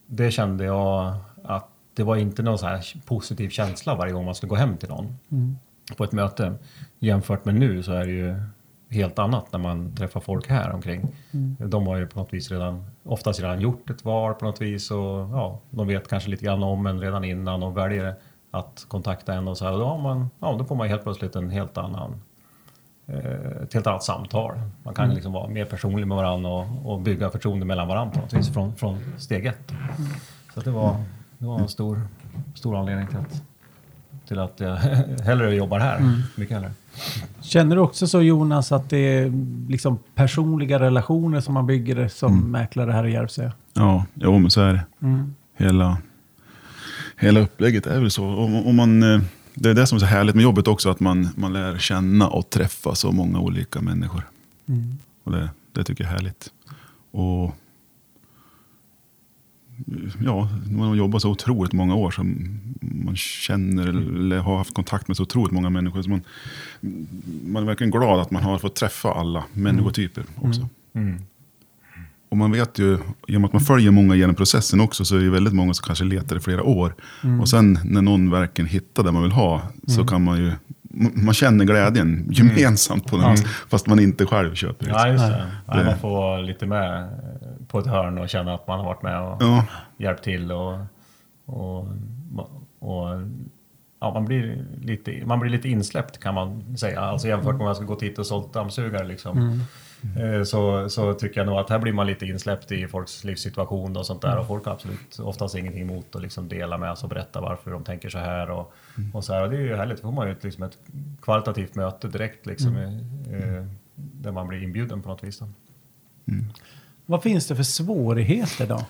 det 0.06 0.30
kände 0.30 0.64
jag 0.64 1.14
att 1.44 1.68
det 1.94 2.02
var 2.02 2.16
inte 2.16 2.42
någon 2.42 2.58
så 2.58 2.66
här 2.66 2.84
positiv 3.06 3.48
känsla 3.48 3.94
varje 3.94 4.12
gång 4.12 4.24
man 4.24 4.34
skulle 4.34 4.50
gå 4.50 4.56
hem 4.56 4.76
till 4.76 4.88
någon 4.88 5.16
på 5.96 6.04
ett 6.04 6.12
möte. 6.12 6.54
Jämfört 6.98 7.44
med 7.44 7.54
nu 7.54 7.82
så 7.82 7.92
är 7.92 8.06
det 8.06 8.12
ju 8.12 8.42
helt 8.90 9.18
annat 9.18 9.52
när 9.52 9.58
man 9.58 9.94
träffar 9.96 10.20
folk 10.20 10.48
här 10.48 10.72
omkring. 10.72 11.08
De 11.58 11.86
har 11.86 11.96
ju 11.96 12.06
på 12.06 12.18
något 12.18 12.32
vis 12.32 12.50
redan, 12.50 12.84
oftast 13.02 13.40
redan 13.40 13.60
gjort 13.60 13.90
ett 13.90 14.04
val 14.04 14.34
på 14.34 14.44
något 14.44 14.60
vis 14.60 14.90
och 14.90 14.98
ja, 15.32 15.60
de 15.70 15.86
vet 15.86 16.08
kanske 16.08 16.30
lite 16.30 16.44
grann 16.44 16.62
om 16.62 16.86
en 16.86 17.00
redan 17.00 17.24
innan 17.24 17.62
och 17.62 17.76
väljer 17.76 18.14
att 18.50 18.84
kontakta 18.88 19.34
en 19.34 19.48
och 19.48 19.58
så 19.58 19.64
här. 19.64 19.72
Och 19.72 19.78
då, 19.78 19.98
man, 19.98 20.30
ja, 20.40 20.56
då 20.58 20.64
får 20.64 20.74
man 20.74 20.88
helt 20.88 21.02
plötsligt 21.02 21.36
en 21.36 21.50
helt 21.50 21.78
annan 21.78 22.22
eh, 23.06 23.62
ett 23.62 23.74
helt 23.74 23.86
annat 23.86 24.02
samtal. 24.02 24.60
Man 24.82 24.94
kan 24.94 25.14
liksom 25.14 25.32
vara 25.32 25.48
mer 25.48 25.64
personlig 25.64 26.06
med 26.06 26.16
varandra 26.16 26.50
och, 26.50 26.92
och 26.92 27.00
bygga 27.00 27.30
förtroende 27.30 27.66
mellan 27.66 27.88
varandra 27.88 28.14
på 28.14 28.20
något 28.20 28.32
vis 28.32 28.52
från, 28.52 28.74
från 28.76 28.98
steg 29.18 29.46
ett. 29.46 29.72
Så 30.54 30.58
att 30.58 30.64
det, 30.64 30.70
var, 30.70 30.96
det 31.38 31.46
var 31.46 31.58
en 31.58 31.68
stor, 31.68 32.00
stor 32.54 32.76
anledning 32.76 33.06
till 33.06 33.18
att, 33.18 33.42
till 34.30 34.38
att 34.38 34.60
jag 34.60 34.76
hellre 35.24 35.54
jobbar 35.54 35.78
här. 35.78 36.22
Mycket 36.34 36.54
hellre. 36.56 36.72
Känner 37.40 37.76
du 37.76 37.82
också 37.82 38.06
så 38.06 38.22
Jonas 38.22 38.72
att 38.72 38.90
det 38.90 38.96
är 38.96 39.32
liksom 39.68 39.98
personliga 40.14 40.80
relationer 40.80 41.40
som 41.40 41.54
man 41.54 41.66
bygger 41.66 42.08
som 42.08 42.50
mäklare 42.50 42.92
här 42.92 43.06
i 43.06 43.12
Järvsö? 43.12 43.50
Ja, 43.72 44.04
jo, 44.14 44.38
men 44.38 44.50
så 44.50 44.60
är 44.60 44.72
det. 44.72 44.82
Hela, 45.56 45.98
hela 47.16 47.40
upplägget 47.40 47.86
är 47.86 48.00
väl 48.00 48.10
så. 48.10 48.24
Och, 48.24 48.66
och 48.66 48.74
man, 48.74 49.02
eh, 49.02 49.20
det 49.54 49.70
är 49.70 49.74
det 49.74 49.86
som 49.86 49.96
är 49.96 50.00
så 50.00 50.06
härligt 50.06 50.34
med 50.34 50.42
jobbet 50.42 50.68
också, 50.68 50.90
att 50.90 51.00
man, 51.00 51.28
man 51.36 51.52
lär 51.52 51.78
känna 51.78 52.28
och 52.28 52.50
träffa 52.50 52.94
så 52.94 53.12
många 53.12 53.40
olika 53.40 53.80
människor. 53.80 54.22
Och 55.24 55.32
det, 55.32 55.48
det 55.72 55.84
tycker 55.84 56.04
jag 56.04 56.12
är 56.12 56.16
härligt. 56.16 56.48
Och 57.10 57.56
ja, 60.24 60.48
man 60.70 60.88
har 60.88 60.94
jobbat 60.94 61.22
så 61.22 61.30
otroligt 61.30 61.72
många 61.72 61.94
år 61.94 62.10
så 62.10 62.22
man 62.80 63.16
känner 63.16 63.88
eller 63.88 64.38
har 64.38 64.56
haft 64.56 64.74
kontakt 64.74 65.08
med 65.08 65.16
så 65.16 65.22
otroligt 65.22 65.52
många 65.52 65.70
människor. 65.70 66.02
Så 66.02 66.10
man, 66.10 66.22
man 67.46 67.62
är 67.62 67.66
verkligen 67.66 67.90
glad 67.90 68.20
att 68.20 68.30
man 68.30 68.42
har 68.42 68.58
fått 68.58 68.74
träffa 68.76 69.12
alla 69.12 69.44
människotyper 69.52 70.24
också. 70.36 70.68
Och 72.28 72.36
man 72.36 72.52
vet 72.52 72.78
ju, 72.78 72.98
genom 73.26 73.44
att 73.44 73.52
man 73.52 73.62
följer 73.62 73.90
många 73.90 74.14
genom 74.14 74.34
processen 74.34 74.80
också, 74.80 75.04
så 75.04 75.16
är 75.16 75.20
det 75.20 75.30
väldigt 75.30 75.54
många 75.54 75.74
som 75.74 75.86
kanske 75.86 76.04
letar 76.04 76.36
i 76.36 76.40
flera 76.40 76.62
år. 76.62 76.94
Och 77.40 77.48
sen 77.48 77.78
när 77.84 78.02
någon 78.02 78.30
verkligen 78.30 78.68
hittar 78.68 79.02
det 79.02 79.12
man 79.12 79.22
vill 79.22 79.32
ha, 79.32 79.62
så 79.86 80.04
kan 80.06 80.24
man 80.24 80.38
ju, 80.38 80.52
man 81.14 81.34
känner 81.34 81.64
glädjen 81.64 82.26
gemensamt 82.30 83.06
på 83.06 83.16
något 83.16 83.32
vis, 83.32 83.44
fast 83.68 83.86
man 83.86 84.00
inte 84.00 84.26
själv 84.26 84.54
köper 84.54 84.86
det. 84.86 84.90
Ja, 84.92 85.08
just 85.08 85.24
det. 85.26 85.46
Ja, 85.66 85.74
Det- 85.74 85.84
man 85.84 85.98
får 85.98 86.10
vara 86.10 86.40
lite 86.40 86.66
med 86.66 87.08
på 87.68 87.78
ett 87.78 87.86
hörn 87.86 88.18
och 88.18 88.28
känna 88.28 88.54
att 88.54 88.66
man 88.66 88.78
har 88.78 88.86
varit 88.86 89.02
med 89.02 89.20
och 89.22 89.36
Ja. 89.42 89.64
hjälpt 89.98 90.24
till. 90.24 90.52
Och, 90.52 90.78
och, 91.46 91.78
och, 92.78 93.08
ja, 94.00 94.12
man, 94.14 94.24
blir 94.24 94.64
lite, 94.82 95.22
man 95.26 95.40
blir 95.40 95.50
lite 95.50 95.68
insläppt 95.68 96.18
kan 96.18 96.34
man 96.34 96.76
säga. 96.76 97.00
Alltså 97.00 97.28
jämfört 97.28 97.52
med 97.54 97.60
om 97.60 97.66
jag 97.66 97.76
skulle 97.76 97.86
gått 97.88 98.02
hit 98.02 98.18
och 98.18 98.26
sålt 98.26 98.52
dammsugare. 98.52 99.06
Liksom. 99.06 99.64
Eh, 100.18 100.42
Så, 100.44 100.88
så 100.88 101.14
tycker 101.14 101.40
jag 101.40 101.46
nog 101.46 101.58
att 101.58 101.70
här 101.70 101.78
blir 101.78 101.92
man 101.92 102.06
lite 102.06 102.26
insläppt 102.26 102.72
i 102.72 102.86
folks 102.88 103.24
livssituation 103.24 103.96
och 103.96 104.06
sånt 104.06 104.22
där. 104.22 104.38
Och 104.38 104.46
folk 104.46 104.64
har 104.64 104.72
absolut 104.72 105.18
oftast 105.18 105.54
ingenting 105.54 105.82
emot 105.82 106.16
att 106.16 106.22
liksom 106.22 106.48
dela 106.48 106.78
med 106.78 106.98
sig 106.98 107.04
och 107.06 107.10
berätta 107.10 107.40
varför 107.40 107.70
de 107.70 107.84
tänker 107.84 108.08
så 108.08 108.18
här. 108.18 108.50
Och, 108.50 108.72
och 109.12 109.24
så 109.24 109.32
här. 109.32 109.42
Och 109.42 109.50
det 109.50 109.56
är 109.56 109.60
ju 109.60 109.76
härligt, 109.76 109.96
då 109.96 110.02
får 110.02 110.12
man 110.12 110.26
ju 110.26 110.32
ett, 110.32 110.44
liksom 110.44 110.62
ett 110.64 110.78
kvalitativt 111.22 111.74
möte 111.74 112.08
direkt. 112.08 112.46
Liksom, 112.46 112.76
eh, 112.76 113.64
där 113.94 114.32
man 114.32 114.48
blir 114.48 114.62
inbjuden 114.62 115.02
på 115.02 115.08
något 115.08 115.24
vis. 115.24 115.38
Då. 115.38 115.46
Vad 117.06 117.22
finns 117.22 117.46
det 117.48 117.56
för 117.56 117.62
svårigheter 117.62 118.66
då? 118.66 118.84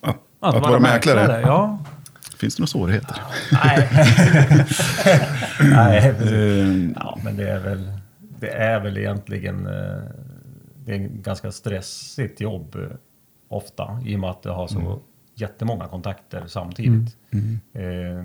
Att, 0.00 0.18
att, 0.40 0.62
vara 0.62 0.78
mäklare, 0.80 1.40
Ja. 1.40 1.78
finns 2.38 2.56
det 2.56 2.60
några 2.60 2.66
svårigheter? 2.66 3.16
Nej. 3.52 3.88
Nej, 5.60 6.08
Eh, 6.08 6.90
Ja, 6.96 7.18
men 7.24 7.36
det 7.36 7.48
är 7.50 7.60
väl, 7.60 7.92
det 8.40 8.48
är 8.48 8.80
väl 8.80 8.98
egentligen 8.98 9.66
eh, 9.66 10.02
det 10.84 10.92
är 10.92 10.96
en 10.96 11.22
ganska 11.22 11.52
stressigt 11.52 12.40
jobb 12.40 12.76
eh, 12.76 12.96
ofta 13.48 14.00
i 14.04 14.16
och 14.16 14.20
med 14.20 14.30
att 14.30 14.42
det 14.42 14.50
har 14.50 14.66
så 14.66 15.00
jättemånga 15.34 15.88
kontakter 15.88 16.46
samtidigt. 16.46 17.16
Eh, 17.72 18.24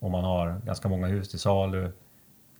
om 0.00 0.12
man 0.12 0.24
har 0.24 0.60
ganska 0.66 0.88
många 0.88 1.06
hus 1.06 1.28
till 1.28 1.38
salu 1.38 1.92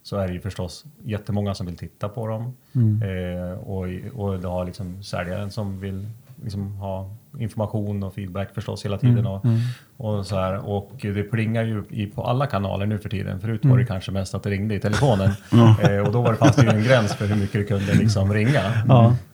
så 0.02 0.16
är 0.16 0.26
det 0.28 0.34
ju 0.34 0.40
förstås 0.40 0.84
jättemånga 1.04 1.54
som 1.54 1.66
vill 1.66 1.76
titta 1.76 2.08
på 2.08 2.26
dem. 2.26 2.56
Eh, 3.02 3.58
och, 3.58 3.86
och 4.14 4.40
det 4.40 4.48
har 4.48 4.64
liksom 4.64 5.02
säljaren 5.02 5.50
som 5.50 5.80
vill 5.80 6.10
liksom 6.44 6.72
ha 6.76 7.10
information 7.38 8.02
och 8.02 8.14
feedback 8.14 8.54
förstås 8.54 8.84
hela 8.84 8.98
tiden. 8.98 9.26
Och, 9.26 9.44
och, 9.96 10.26
så 10.26 10.36
här. 10.36 10.68
och 10.68 10.90
det 11.00 11.22
plingar 11.22 11.62
ju 11.62 11.84
i, 11.90 12.06
på 12.06 12.22
alla 12.22 12.46
kanaler 12.46 12.86
nu 12.86 12.98
för 12.98 13.08
tiden. 13.08 13.40
Förut 13.40 13.64
var 13.64 13.78
det 13.78 13.86
kanske 13.86 14.12
mest 14.12 14.34
att 14.34 14.42
det 14.42 14.50
ringde 14.50 14.74
i 14.74 14.80
telefonen. 14.80 15.30
Eh, 15.82 15.98
och 15.98 16.12
då 16.12 16.22
var 16.22 16.32
det, 16.32 16.38
fanns 16.38 16.56
det 16.56 16.62
ju 16.62 16.68
en 16.68 16.84
gräns 16.84 17.14
för 17.14 17.26
hur 17.26 17.36
mycket 17.36 17.52
du 17.52 17.64
kunde 17.64 17.94
liksom 17.94 18.34
ringa. 18.34 18.62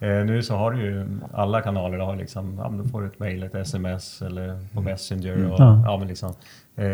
Eh, 0.01 0.25
nu 0.25 0.43
så 0.43 0.57
har 0.57 0.71
du 0.71 0.83
ju 0.83 1.07
alla 1.33 1.61
kanaler. 1.61 1.99
Har 1.99 2.17
liksom, 2.17 2.59
ja, 2.59 2.69
då 2.69 2.89
får 2.89 3.01
du 3.01 3.07
ett 3.07 3.19
mejl, 3.19 3.43
ett 3.43 3.55
sms 3.55 4.23
eller 4.23 4.59
på 4.75 4.81
Messenger. 4.81 5.51
Och, 5.51 5.61
ja. 5.61 5.97
men 5.99 6.09
liksom, 6.09 6.35
eh, 6.77 6.87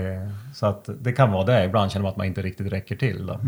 så 0.54 0.66
att 0.66 0.88
det 1.00 1.12
kan 1.12 1.32
vara 1.32 1.44
det. 1.44 1.64
Ibland 1.64 1.90
känner 1.90 2.02
man 2.02 2.10
att 2.10 2.16
man 2.16 2.26
inte 2.26 2.42
riktigt 2.42 2.72
räcker 2.72 2.96
till. 2.96 3.26
Då. 3.26 3.40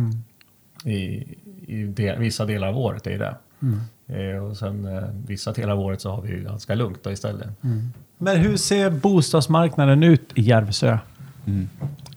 I, 0.91 1.37
i 1.67 1.85
del, 1.85 2.19
vissa 2.19 2.45
delar 2.45 2.69
av 2.69 2.79
året 2.79 3.07
är 3.07 3.19
det. 3.19 3.35
Eh, 4.07 4.45
och 4.45 4.57
sen 4.57 4.85
eh, 4.97 5.03
vissa 5.27 5.53
delar 5.53 5.73
av 5.73 5.81
året 5.81 6.01
så 6.01 6.11
har 6.11 6.23
vi 6.23 6.29
ju 6.31 6.43
ganska 6.43 6.75
lugnt 6.75 6.99
då 7.03 7.13
istället. 7.13 7.49
Men 8.19 8.37
hur 8.37 8.57
ser 8.57 8.91
bostadsmarknaden 8.91 10.03
ut 10.03 10.33
i 10.35 10.43
Järvsö? 10.43 10.99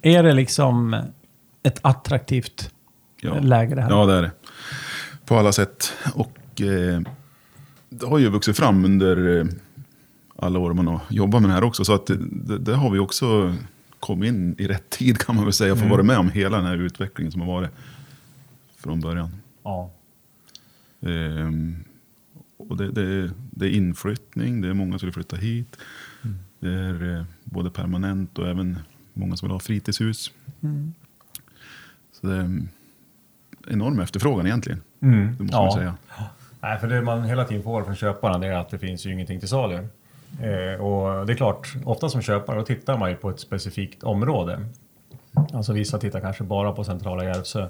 Är 0.02 0.24
det 0.24 0.34
liksom 0.34 1.04
ett 1.64 1.80
attraktivt 1.82 2.70
Ja. 3.22 3.40
läge 3.40 3.76
det 3.76 3.82
här? 3.82 3.90
Ja, 3.90 4.06
det 4.06 4.14
är 4.14 4.22
det. 4.22 4.32
På 5.26 5.38
alla 5.38 5.52
sätt. 5.52 5.94
Och 6.14 6.62
eh, 6.62 7.02
det 7.90 8.06
har 8.06 8.18
ju 8.18 8.30
vuxit 8.30 8.58
fram 8.58 8.86
under 8.86 9.40
eh, 9.40 9.46
alla 10.36 10.60
år 10.60 10.74
man 10.74 10.88
har 10.88 11.00
jobbat 11.10 11.42
med 11.42 11.50
det 11.50 11.54
här 11.54 11.64
också. 11.64 11.86
Så 11.86 11.94
att 11.94 12.06
det, 12.32 12.58
det, 12.58 12.76
har 12.76 12.90
vi 12.90 13.00
också 13.00 13.56
kommit 14.00 14.28
in 14.28 14.56
i 14.58 14.68
rätt 14.68 14.90
tid 14.90 15.18
kan 15.18 15.36
man 15.36 15.44
väl 15.44 15.54
säga. 15.54 15.74
Och 15.74 15.80
få 15.80 15.88
vara 15.88 16.04
med 16.04 16.18
om 16.18 16.30
hela 16.30 16.58
den 16.58 16.66
här 16.66 16.78
utvecklingen 16.78 17.32
som 17.32 17.42
har 17.42 17.48
varit 17.48 17.70
från 18.78 19.02
början. 19.02 19.30
Ja. 19.64 19.92
Ehm, 21.06 21.84
och 22.58 22.78
det, 22.78 22.92
det, 22.92 23.32
det 23.52 23.66
är 23.66 23.70
inflyttning, 23.70 24.62
det 24.62 24.68
är 24.68 24.74
många 24.74 25.00
som 25.00 25.06
vill 25.06 25.14
flytta 25.14 25.36
hit. 25.36 25.78
Det 26.60 26.70
är 26.70 27.18
eh, 27.18 27.24
både 27.44 27.70
permanent 27.70 28.40
och 28.40 28.48
även 28.48 28.80
många 29.14 29.38
som 29.38 29.48
vill 29.48 29.54
ha 29.54 29.60
fritidshus. 29.60 30.32
Så 32.12 32.28
det 32.28 32.34
är 32.34 32.40
en 32.40 32.70
enorm 33.68 34.00
efterfrågan 34.00 34.46
egentligen. 34.46 34.82
Mm. 35.02 35.36
Det 35.38 35.44
måste 35.44 35.58
man 35.58 35.72
säga. 35.72 35.96
Nej, 36.62 36.80
för 36.80 36.88
det 36.88 37.02
man 37.02 37.24
hela 37.24 37.46
tiden 37.46 37.64
får 37.64 37.84
från 37.84 37.96
köparna 37.96 38.38
det 38.38 38.48
är 38.48 38.58
att 38.58 38.70
det 38.70 38.80
finns 38.80 39.06
ju 39.06 39.14
ingenting 39.14 39.40
till 39.40 39.50
salu. 39.50 39.88
Eh, 40.42 40.82
och 40.82 41.26
det 41.26 41.34
är 41.34 41.38
klart, 41.38 41.74
ofta 41.86 42.10
som 42.10 42.22
köpare 42.22 42.58
då 42.60 42.66
tittar 42.66 42.98
man 42.98 43.10
ju 43.10 43.16
på 43.16 43.30
ett 43.30 43.40
specifikt 43.40 44.04
område. 44.04 44.66
Alltså 45.54 45.74
vissa 45.74 46.00
tittar 46.00 46.20
kanske 46.20 46.44
bara 46.44 46.72
på 46.72 46.84
centrala 46.84 47.24
Järvsö 47.24 47.68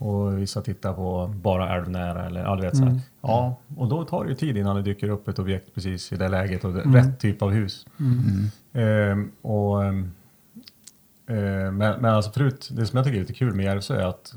och 0.00 0.38
vissa 0.38 0.60
tittar 0.62 0.92
på 0.92 1.32
bara 1.36 1.76
älvnära 1.76 2.26
eller 2.26 2.40
ja, 2.42 2.56
du 2.56 2.62
vet, 2.62 2.76
så 2.76 2.84
här. 2.84 3.00
Ja, 3.20 3.56
och 3.76 3.88
då 3.88 4.04
tar 4.04 4.24
det 4.24 4.30
ju 4.30 4.36
tid 4.36 4.56
innan 4.56 4.76
det 4.76 4.82
dyker 4.82 5.08
upp 5.08 5.28
ett 5.28 5.38
objekt 5.38 5.74
precis 5.74 6.12
i 6.12 6.16
det 6.16 6.28
läget 6.28 6.64
och 6.64 6.72
det, 6.72 6.80
rätt 6.80 7.20
typ 7.20 7.42
av 7.42 7.50
hus. 7.50 7.86
Eh, 8.72 9.18
och, 9.50 9.84
ehm, 9.84 10.10
eh, 11.28 11.36
men, 11.72 12.00
men 12.00 12.04
alltså 12.04 12.30
förut, 12.30 12.68
det 12.72 12.86
som 12.86 12.96
jag 12.96 13.04
tycker 13.06 13.16
är 13.16 13.20
lite 13.20 13.32
kul 13.34 13.54
med 13.54 13.64
Järvsö 13.64 13.96
är 14.00 14.06
att 14.06 14.34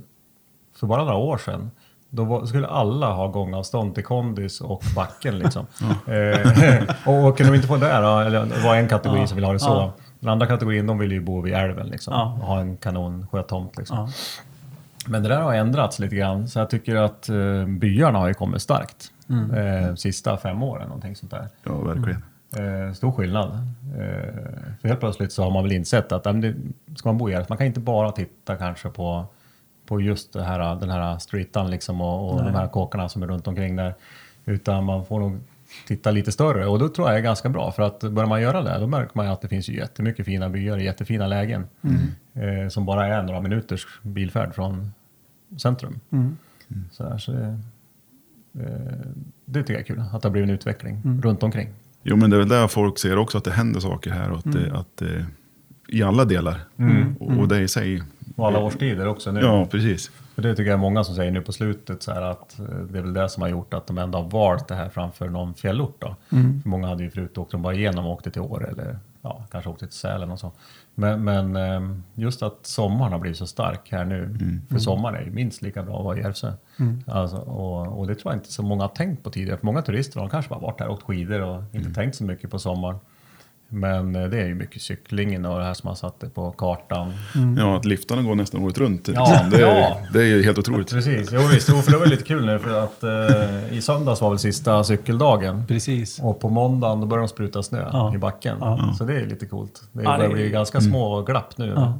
för 0.76 0.88
bara 0.88 1.04
några 1.04 1.18
år 1.18 1.38
sedan 1.38 1.72
då 2.10 2.24
var, 2.24 2.46
skulle 2.46 2.68
alla 2.68 3.14
ha 3.14 3.28
gångavstånd 3.28 3.96
till 3.96 4.04
kondis 4.04 4.62
och 4.62 4.84
backen. 4.96 5.40
Liksom. 5.40 5.66
Eh, 6.08 6.84
och, 7.06 7.28
och 7.28 7.38
kunde 7.38 7.52
de 7.52 7.56
inte 7.56 7.68
få 7.68 7.78
det, 7.78 8.02
då, 8.02 8.20
eller 8.20 8.46
det 8.46 8.64
var 8.64 8.76
en 8.76 8.88
kategori 8.88 9.20
Ja. 9.20 9.28
som 9.28 9.36
ville 9.36 9.48
ha 9.48 9.54
det 9.54 9.60
så. 9.60 9.68
Ja. 9.70 9.94
Den 10.20 10.30
andra 10.30 10.48
kategorin 10.48 10.88
de 10.88 10.98
ville 10.98 11.14
ju 11.14 11.22
bo 11.22 11.42
vid 11.42 11.54
älven 11.54 11.88
liksom, 11.88 12.14
Ja. 12.14 12.38
och 12.42 12.48
ha 12.48 12.60
en 12.60 12.78
kanon 12.78 13.28
sjötomt. 13.32 13.78
Liksom. 13.78 13.98
Ja. 13.98 14.10
Men 15.08 15.24
det 15.24 15.30
där 15.30 15.42
har 15.42 15.54
ändrats 15.54 16.00
lite 16.00 16.16
grann. 16.16 16.48
Så 16.48 16.60
jag 16.60 16.70
tycker 16.70 16.96
att 16.96 17.30
eh, 17.30 17.66
byarna 17.66 18.20
har 18.20 18.28
ju 18.28 18.34
kommit 18.34 18.62
starkt. 18.62 19.12
Mm. 19.30 19.52
Eh, 19.52 19.96
sista 19.96 20.38
fem 20.38 20.64
åren, 20.64 20.88
någonting 20.88 21.16
sånt 21.16 21.32
där. 21.32 21.48
Ja, 21.64 21.78
verkligen. 21.78 22.24
Eh, 22.58 22.94
stor 22.94 23.12
skillnad. 23.12 23.50
Eh, 23.98 24.34
för 24.82 24.88
helt 24.88 25.00
plötsligt 25.00 25.32
så 25.32 25.44
har 25.44 25.52
man 25.52 25.64
väl 25.64 25.72
insett 25.72 26.12
att 26.12 26.26
men 26.26 26.42
det, 26.42 26.56
ska 26.96 27.10
man 27.10 27.18
bo 27.18 27.30
i 27.30 27.32
Järvsö, 27.32 27.46
man 27.50 27.58
kan 27.58 27.68
inte 27.68 27.80
bara 27.80 28.12
titta 28.12 28.56
kanske 28.56 28.90
på, 28.90 29.26
på 29.86 30.02
just 30.02 30.34
det 30.34 30.44
här, 30.44 30.76
den 30.76 30.90
här 30.90 31.18
streetan 31.18 31.70
liksom 31.70 32.02
och, 32.02 32.34
och 32.34 32.44
de 32.44 32.56
här 32.56 32.68
kåkarna 32.68 33.10
som 33.10 33.24
är 33.24 33.28
runt 33.28 33.48
omkring 33.48 33.76
där. 33.76 33.96
Utan 34.46 34.84
man 34.84 35.06
får 35.06 35.20
nog 35.20 35.40
titta 35.88 36.12
lite 36.12 36.32
större 36.32 36.66
och 36.66 36.80
då 36.80 36.90
tror 36.90 37.08
jag 37.08 37.16
det 37.16 37.20
är 37.20 37.24
ganska 37.24 37.50
bra 37.50 37.72
för 37.72 37.84
att 37.84 38.00
börjar 38.00 38.30
man 38.30 38.42
göra 38.42 38.62
det 38.62 38.80
då 38.80 38.88
märker 38.88 39.12
man 39.14 39.26
ju 39.26 39.32
att 39.32 39.42
det 39.42 39.48
finns 39.48 39.70
ju 39.70 39.76
jättemycket 39.76 40.26
fina 40.26 40.50
byar 40.50 40.78
i 40.78 40.86
jättefina 40.86 41.28
lägen. 41.28 41.68
Eh, 42.34 42.68
som 42.70 42.86
bara 42.86 43.08
är 43.08 43.24
några 43.24 43.42
minuters 43.42 43.88
bilfärd 44.02 44.56
från 44.56 44.92
centrum. 45.58 46.00
Mm. 46.12 46.38
Så, 46.92 47.04
där, 47.04 47.18
så 47.18 47.32
det, 47.32 47.60
eh, 48.60 49.08
det 49.46 49.60
tycker 49.60 49.74
jag 49.74 49.82
är 49.82 49.86
kul, 49.86 50.00
att 50.00 50.22
det 50.22 50.28
har 50.28 50.32
blivit 50.32 50.50
en 50.50 50.56
utveckling 50.56 51.22
runt 51.24 51.44
omkring. 51.44 51.70
Jo, 52.04 52.16
men 52.16 52.30
det 52.30 52.36
är 52.36 52.40
väl 52.40 52.50
där 52.50 52.68
folk 52.68 53.00
ser 53.00 53.18
också 53.18 53.38
att 53.38 53.44
det 53.44 53.52
händer 53.52 53.80
saker 53.80 54.12
här. 54.12 54.32
Och 54.32 54.38
att, 54.38 54.54
det, 54.54 54.72
att, 54.74 55.02
eh, 55.02 55.26
I 55.88 56.04
alla 56.04 56.26
delar. 56.26 56.60
Och, 57.20 57.38
och 57.38 57.48
det 57.48 57.60
i 57.60 57.68
sig. 57.68 58.04
Och 58.36 58.48
alla 58.48 58.60
årstider 58.60 59.08
också 59.08 59.32
nu. 59.32 59.40
Ja, 59.40 59.66
precis. 59.66 60.12
För 60.36 60.42
det 60.42 60.56
tycker 60.56 60.70
jag 60.70 60.78
är 60.78 60.82
många 60.82 61.04
som 61.04 61.16
säger 61.16 61.32
nu 61.32 61.42
på 61.42 61.52
slutet 61.52 62.04
så 62.04 62.12
här 62.12 62.22
att 62.22 62.60
eh, 62.60 62.66
det 62.66 62.98
är 62.98 63.02
väl 63.02 63.14
det 63.14 63.30
som 63.30 63.42
har 63.42 63.50
gjort 63.50 63.74
att 63.74 63.88
de 63.88 63.98
ändå 63.98 64.18
har 64.18 64.30
valt 64.30 64.68
det 64.68 64.76
här 64.76 64.90
framför 64.90 65.30
någon 65.30 65.54
fjällort. 65.54 65.96
Då. 66.00 66.16
För 66.30 66.70
många 66.70 66.88
hade 66.88 67.04
ju 67.04 67.10
förut 67.10 67.38
åkt 67.38 67.52
de 67.52 67.62
bara 67.62 67.74
igenom 67.74 68.06
och 68.06 68.12
åkte 68.12 68.32
till 68.32 68.42
Åre 68.42 68.66
eller 68.66 69.00
ja, 69.24 69.44
kanske 69.52 69.70
åkte 69.70 69.88
till 69.88 69.98
Sälen 69.98 70.32
och 70.32 70.40
så. 70.40 70.52
Men, 70.96 71.24
men 71.24 71.56
eh, 71.56 71.98
just 72.16 72.44
att 72.44 72.66
sommaren 72.66 73.12
har 73.12 73.20
blivit 73.20 73.38
så 73.38 73.48
stark 73.48 73.92
här 73.92 74.06
nu. 74.06 74.36
För 74.70 74.80
sommaren 74.80 75.16
är 75.16 75.22
ju 75.22 75.32
minst 75.32 75.62
lika 75.62 75.84
bra 75.84 75.98
att 75.98 76.06
vara 76.06 76.18
i 76.18 76.22
Järvsö. 76.22 76.54
Alltså, 77.08 77.38
och, 77.38 78.00
och 78.00 78.08
det 78.08 78.16
tror 78.16 78.34
jag 78.34 78.40
inte 78.40 78.52
så 78.52 78.64
många 78.64 78.84
har 78.84 78.90
tänkt 78.90 79.24
på 79.24 79.30
tidigare. 79.30 79.58
För 79.58 79.66
många 79.66 79.82
turister 79.82 80.20
har 80.20 80.30
kanske 80.30 80.50
bara 80.50 80.60
varit 80.60 80.80
här 80.80 80.88
och 80.88 80.94
åkt 80.94 81.04
skidor 81.04 81.42
och 81.42 81.64
inte 81.72 81.94
tänkt 81.94 82.16
så 82.16 82.24
mycket 82.24 82.52
på 82.52 82.60
sommaren. 82.60 83.00
Men 83.74 84.16
eh, 84.16 84.24
det 84.30 84.42
är 84.42 84.46
ju 84.46 84.56
mycket 84.56 84.82
cyklingen 84.82 85.46
och 85.46 85.60
det 85.60 85.66
här 85.66 85.74
som 85.74 85.88
har 85.88 85.96
satt 85.96 86.20
det 86.20 86.30
på 86.30 86.52
kartan. 86.52 87.14
Ja, 87.58 87.78
att 87.78 87.86
liftarna 87.86 88.22
går 88.22 88.36
nästan 88.36 88.64
året 88.64 88.78
runt. 88.78 89.10
Ja, 89.14 89.30
liksom. 89.30 89.50
det, 89.50 89.58
är, 89.58 89.80
ja. 89.80 89.98
det 90.14 90.20
är 90.20 90.26
ju 90.26 90.44
helt 90.44 90.58
otroligt. 90.58 90.90
Precis, 90.90 91.30
jo 91.32 91.40
visst. 91.54 91.70
Jo, 91.72 91.76
för 91.76 91.92
det 91.92 91.98
var 91.98 92.06
lite 92.06 92.24
kul 92.24 92.46
nu 92.46 92.60
för 92.60 92.84
att 92.84 93.04
eh, 93.04 93.78
i 93.78 93.82
söndags 93.82 94.22
var 94.22 94.30
väl 94.30 94.40
sista 94.40 94.84
cykeldagen. 94.84 95.66
Precis. 95.68 96.20
Och 96.20 96.40
på 96.40 96.50
måndagen 96.50 97.02
då 97.02 97.08
börjar 97.08 97.22
de 97.22 97.28
spruta 97.28 97.64
snö 97.64 97.90
Ja. 97.94 98.16
i 98.16 98.18
backen. 98.18 98.58
Ja. 98.60 98.96
Så 98.98 99.04
det 99.04 99.16
är 99.22 99.26
lite 99.26 99.46
coolt. 99.46 99.82
Det 99.92 100.04
Ja, 100.04 100.18
börjar 100.18 100.32
bli 100.34 100.50
ganska 100.50 100.82
små 100.82 101.22
glapp 101.22 101.58
nu. 101.58 101.74
Ja. 101.76 102.00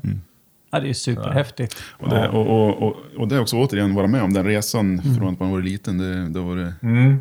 Ja, 0.72 0.80
det 0.80 0.90
är 0.90 0.94
superhäftigt. 0.94 1.76
Och 2.00 2.10
det, 2.10 2.30
och, 2.30 2.48
och, 2.48 2.84
och, 2.84 2.96
och 3.18 3.28
det 3.28 3.36
är 3.36 3.42
också 3.42 3.58
återigen 3.58 3.96
vara 3.96 4.08
med 4.08 4.24
om 4.24 4.34
den 4.34 4.46
resan 4.46 5.02
från 5.18 5.34
att 5.34 5.40
man 5.40 5.52
var 5.52 5.62
liten. 5.62 5.98
Det, 5.98 6.30
det 6.30 6.40
var 6.40 6.56
det, 6.56 6.74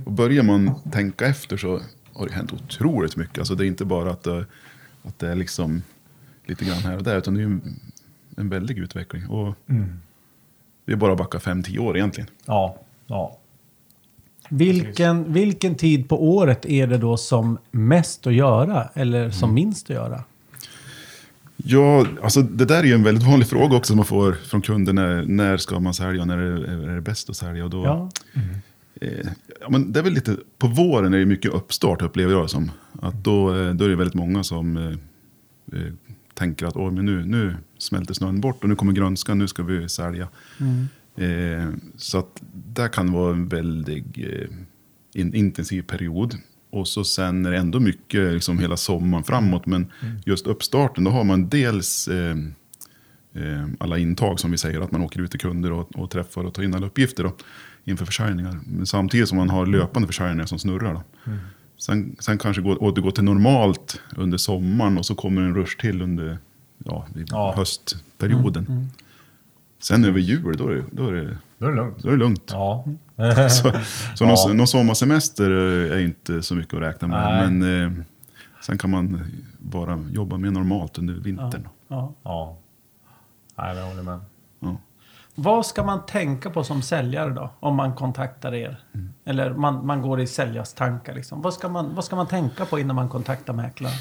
Och 0.07 0.13
börjar 0.13 0.43
man 0.43 0.75
tänka 0.93 1.27
efter 1.27 1.57
så 1.57 1.81
har 2.15 2.27
det 2.27 2.33
hänt 2.33 2.53
otroligt 2.53 3.17
mycket. 3.17 3.39
Alltså 3.39 3.55
det 3.55 3.65
är 3.65 3.69
inte 3.69 3.85
bara 3.85 4.11
att 4.11 4.23
det, 4.23 4.47
att 5.03 5.19
det 5.19 5.29
är 5.29 5.35
liksom 5.35 5.83
lite 6.47 6.65
grann 6.65 6.79
här 6.79 6.97
och 6.97 7.03
där, 7.03 7.19
utan 7.19 7.35
det 7.35 7.41
är 7.41 7.45
en, 7.45 7.81
en 8.37 8.49
väldig 8.49 8.79
utveckling. 8.79 9.29
Och 9.29 9.55
Det 10.85 10.93
är 10.93 10.97
bara 10.97 11.13
att 11.13 11.19
backa 11.19 11.39
5-10 11.39 11.79
år 11.79 11.97
egentligen. 11.97 12.31
Ja, 12.47 12.77
ja. 13.07 13.39
Vilken, 14.49 15.33
vilken 15.33 15.75
tid 15.75 16.09
på 16.09 16.37
året 16.37 16.67
är 16.67 16.87
det 16.87 16.99
då 16.99 17.17
som 17.17 17.59
mest 17.71 18.27
att 18.27 18.35
göra 18.35 18.89
eller 18.95 19.31
som 19.31 19.55
minst 19.55 19.91
att 19.91 19.97
göra? 19.97 20.25
Ja, 21.57 22.07
alltså 22.23 22.43
det 22.43 22.65
där 22.65 22.79
är 22.79 22.85
ju 22.85 22.95
en 22.95 23.03
väldigt 23.03 23.25
vanlig 23.25 23.49
fråga 23.49 23.77
också 23.77 23.91
som 23.91 23.97
man 23.97 24.07
får 24.07 24.33
från 24.33 24.63
kunder. 24.63 24.93
När, 24.93 25.23
när 25.23 25.57
ska 25.57 25.81
man 25.81 25.95
sälja 25.95 26.25
när 26.25 26.39
är 26.39 26.51
det, 26.59 26.91
är 26.93 26.95
det 26.95 27.01
bäst 27.01 27.31
att 27.31 27.37
sälja? 27.37 27.65
Och 27.65 27.71
då, 27.71 27.85
Ja. 27.85 28.11
Eh, 29.03 29.27
ja, 29.61 29.71
men 29.71 29.93
det 29.93 29.99
är 29.99 30.05
väl 30.05 30.13
lite, 30.13 30.37
på 30.59 30.67
våren 30.67 31.15
är 31.15 31.19
det 31.19 31.27
mycket 31.27 31.53
uppstart 31.53 32.03
upplever 32.03 32.33
jag 32.33 32.45
det 32.45 32.49
som. 32.49 32.71
Att 33.01 33.25
då, 33.25 33.57
eh, 33.57 33.75
då 33.75 33.85
är 33.85 33.89
det 33.89 33.97
väldigt 33.97 34.15
många 34.15 34.45
som 34.45 34.77
eh, 34.77 35.81
eh, 35.81 35.93
tänker 36.35 36.67
att 36.67 36.93
men 36.93 37.07
nu, 37.07 37.25
nu 37.25 37.57
smälter 37.79 38.15
snön 38.15 38.41
bort 38.41 38.63
och 38.63 38.69
nu 38.69 38.77
kommer 38.77 38.93
grönskan, 38.93 39.39
nu 39.39 39.49
ska 39.49 39.63
vi 39.63 39.89
sälja. 39.89 40.29
Eh, 41.17 41.69
så 41.97 42.19
att 42.19 42.43
där 42.53 42.89
kan 42.89 43.13
vara 43.13 43.33
en 43.33 43.49
väldigt 43.49 44.17
in, 45.15 45.35
intensiv 45.35 45.83
period. 45.83 46.35
Och 46.71 46.89
så 46.89 47.05
sen 47.05 47.47
är 47.47 47.51
det 47.51 47.59
ändå 47.59 47.81
mycket 47.81 48.33
liksom 48.33 48.59
hela 48.59 48.77
sommaren 48.77 49.25
framåt. 49.25 49.67
Men 49.67 49.93
just 50.25 50.47
uppstarten, 50.47 51.05
då 51.05 51.11
har 51.11 51.25
man 51.25 51.49
dels 51.49 52.09
eh, 52.09 52.37
alla 53.79 53.99
intag 53.99 54.41
som 54.41 54.51
vi 54.51 54.59
säger, 54.59 54.81
att 54.81 54.93
man 54.93 55.03
åker 55.03 55.21
ut 55.21 55.31
till 55.31 55.41
kunder 55.41 55.73
och, 55.73 55.97
och 55.97 56.11
träffar 56.11 56.45
och 56.45 56.55
tar 56.55 56.63
in 56.63 56.75
alla 56.75 56.87
uppgifter 56.87 57.25
då, 57.25 57.33
inför 57.85 58.05
försäljningar. 58.05 58.61
Men 58.67 58.87
samtidigt 58.87 59.29
som 59.29 59.39
man 59.39 59.51
har 59.51 59.67
löpande 59.67 60.07
försäljningar 60.09 60.47
som 60.47 60.59
snurrar. 60.59 60.95
Då. 60.95 61.03
Sen, 61.79 62.17
sen 62.19 62.39
kanske 62.39 62.63
gå, 62.63 62.77
återgå 62.77 63.11
till 63.11 63.25
normalt 63.25 64.01
under 64.17 64.39
sommaren 64.39 64.99
och 64.99 65.07
så 65.07 65.15
kommer 65.15 65.43
en 65.43 65.55
rush 65.55 65.81
till 65.81 66.03
under 66.03 66.39
ja, 66.85 67.07
Ja. 67.27 67.53
höstperioden. 67.57 68.91
Sen 69.83 70.05
över 70.05 70.21
jul, 70.21 70.57
då 70.57 70.69
är 70.69 70.85
då 70.93 71.09
är 71.09 71.13
det, 71.13 71.37
Då 71.59 71.67
är 71.67 71.71
det 71.71 71.77
lugnt. 71.77 71.99
då 72.03 72.09
är 72.09 72.13
det 72.13 72.19
lugnt. 72.19 72.51
Ja. 72.53 72.85
Så, 73.51 73.73
så 74.15 74.25
Ja. 74.25 74.37
någon, 74.47 74.57
någon 74.57 74.67
sommarsemester 74.67 75.51
är 75.51 75.99
inte 75.99 76.43
så 76.43 76.55
mycket 76.55 76.75
att 76.75 76.81
räkna 76.81 77.09
med. 77.09 77.21
Nej. 77.21 77.51
Men 77.51 77.99
eh, 77.99 78.05
sen 78.63 78.79
kan 78.79 78.91
man 78.91 79.25
bara 79.59 80.05
jobba 80.13 80.37
mer 80.37 80.51
normalt 80.51 80.99
under 80.99 81.15
vintern. 81.15 81.69
Ja. 81.89 82.13
ja. 82.23 82.59
Nej, 83.59 83.77
jag 83.77 83.87
håller 83.87 84.03
med. 84.03 84.21
Ja. 84.61 84.77
Vad 85.35 85.67
ska 85.67 85.83
man 85.85 86.07
tänka 86.07 86.51
på 86.51 86.65
som 86.65 86.83
säljare 86.83 87.31
då? 87.31 87.51
Om 87.61 87.75
man 87.77 87.95
kontaktar 87.95 88.55
er? 88.55 88.81
Eller 89.25 89.55
man, 89.55 89.87
man 89.87 90.03
går 90.03 90.21
i 90.21 90.27
säljarstankar 90.27 91.15
liksom. 91.15 91.43
Vad 91.43 91.55
ska, 91.55 91.69
man, 91.69 91.95
vad 91.95 92.05
ska 92.05 92.17
man 92.17 92.27
tänka 92.27 92.65
på 92.65 92.79
innan 92.79 92.97
man 92.97 93.09
kontaktar 93.09 93.53
mäklaren? 93.53 93.97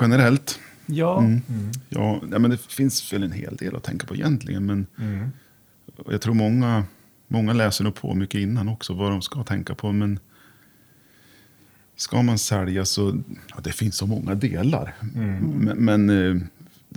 Generellt, 0.00 0.58
Ja, 0.86 1.18
Mm. 1.18 1.40
ja, 1.88 2.20
nej, 2.22 2.38
men 2.40 2.50
det 2.50 2.56
finns 2.60 3.12
väl 3.12 3.22
en 3.22 3.32
hel 3.32 3.56
del 3.56 3.76
att 3.76 3.82
tänka 3.82 4.06
på 4.06 4.14
egentligen. 4.14 4.66
Men 4.66 4.86
jag 6.10 6.20
tror 6.20 6.34
många, 6.34 6.84
många 7.28 7.52
läser 7.52 7.84
nog 7.84 7.94
på 7.94 8.14
mycket 8.14 8.40
innan 8.40 8.68
också 8.68 8.92
vad 8.94 9.10
de 9.10 9.22
ska 9.22 9.42
tänka 9.44 9.74
på. 9.74 9.92
Men 9.92 10.18
ska 11.96 12.22
man 12.22 12.38
sälja 12.38 12.84
så, 12.84 13.22
ja, 13.48 13.56
det 13.62 13.72
finns 13.72 13.96
så 13.96 14.06
många 14.06 14.34
delar. 14.34 14.94
Men, 15.14 15.76
men 15.84 16.10
eh, 16.10 16.42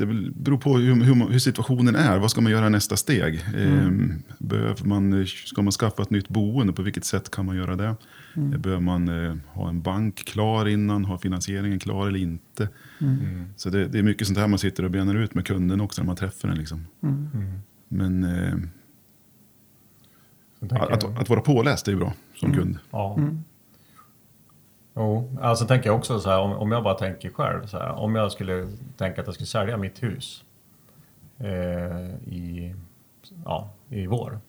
det 0.06 0.32
beror 0.36 0.58
på 0.58 0.78
hur, 0.78 1.04
hur, 1.04 1.30
hur 1.32 1.40
situationen 1.40 1.96
är. 1.96 2.20
Vad 2.20 2.32
ska 2.32 2.42
man 2.42 2.52
göra 2.52 2.70
nästa 2.70 2.98
steg? 2.98 3.36
Eh, 3.58 3.90
Behöver 4.38 4.86
man, 4.86 5.26
ska 5.28 5.62
man 5.62 5.72
skaffa 5.72 6.02
ett 6.02 6.10
nytt 6.10 6.28
boende? 6.30 6.74
På 6.74 6.82
vilket 6.82 7.06
sätt 7.06 7.32
kan 7.32 7.46
man 7.46 7.56
göra 7.56 7.76
det? 7.76 7.96
Eh, 8.36 8.44
Behöver 8.60 8.82
man 8.82 9.26
eh, 9.26 9.36
ha 9.48 9.70
en 9.70 9.82
bank 9.82 10.16
klar 10.16 10.68
innan? 10.68 11.06
Ha 11.06 11.18
finansieringen 11.18 11.80
klar 11.80 12.08
eller 12.08 12.20
inte? 12.20 12.70
Så 13.56 13.70
det, 13.70 13.88
det 13.88 14.00
är 14.00 14.04
mycket 14.04 14.28
sånt 14.28 14.40
här 14.40 14.48
man 14.48 14.60
sitter 14.60 14.84
och 14.86 14.92
benar 14.92 15.16
ut 15.16 15.34
med 15.36 15.46
kunden 15.46 15.82
också 15.82 16.02
när 16.02 16.06
man 16.08 16.16
träffar 16.16 16.48
den. 16.48 16.58
Liksom. 16.58 16.86
Men 17.88 18.24
eh, 18.24 18.54
Så 20.60 20.68
tänker 20.68 20.92
att, 20.92 21.04
att 21.20 21.30
vara 21.30 21.42
påläst 21.42 21.88
är 21.88 21.92
ju 21.92 21.98
bra 21.98 22.14
som 22.36 22.54
kund. 22.54 22.78
Ja. 22.92 23.20
Jo, 25.02 25.38
alltså 25.42 25.66
tänker 25.66 25.90
jag 25.90 25.98
också 25.98 26.20
så 26.20 26.30
här, 26.30 26.40
om, 26.40 26.52
om 26.52 26.72
jag 26.72 26.84
bara 26.84 26.94
tänker 26.94 27.30
själv 27.30 27.66
så 27.66 27.78
här, 27.78 27.92
om 27.92 28.16
jag 28.16 28.32
skulle 28.32 28.68
tänka 28.98 29.22
att 29.22 29.28
jag 29.28 29.34
skulle 29.34 29.48
sälja 29.48 29.78
mitt 29.78 30.04
hus 30.04 30.44
eh, 31.40 32.10
i, 32.34 32.76
ja, 33.46 33.70
i 33.90 34.08
vår. 34.08 34.40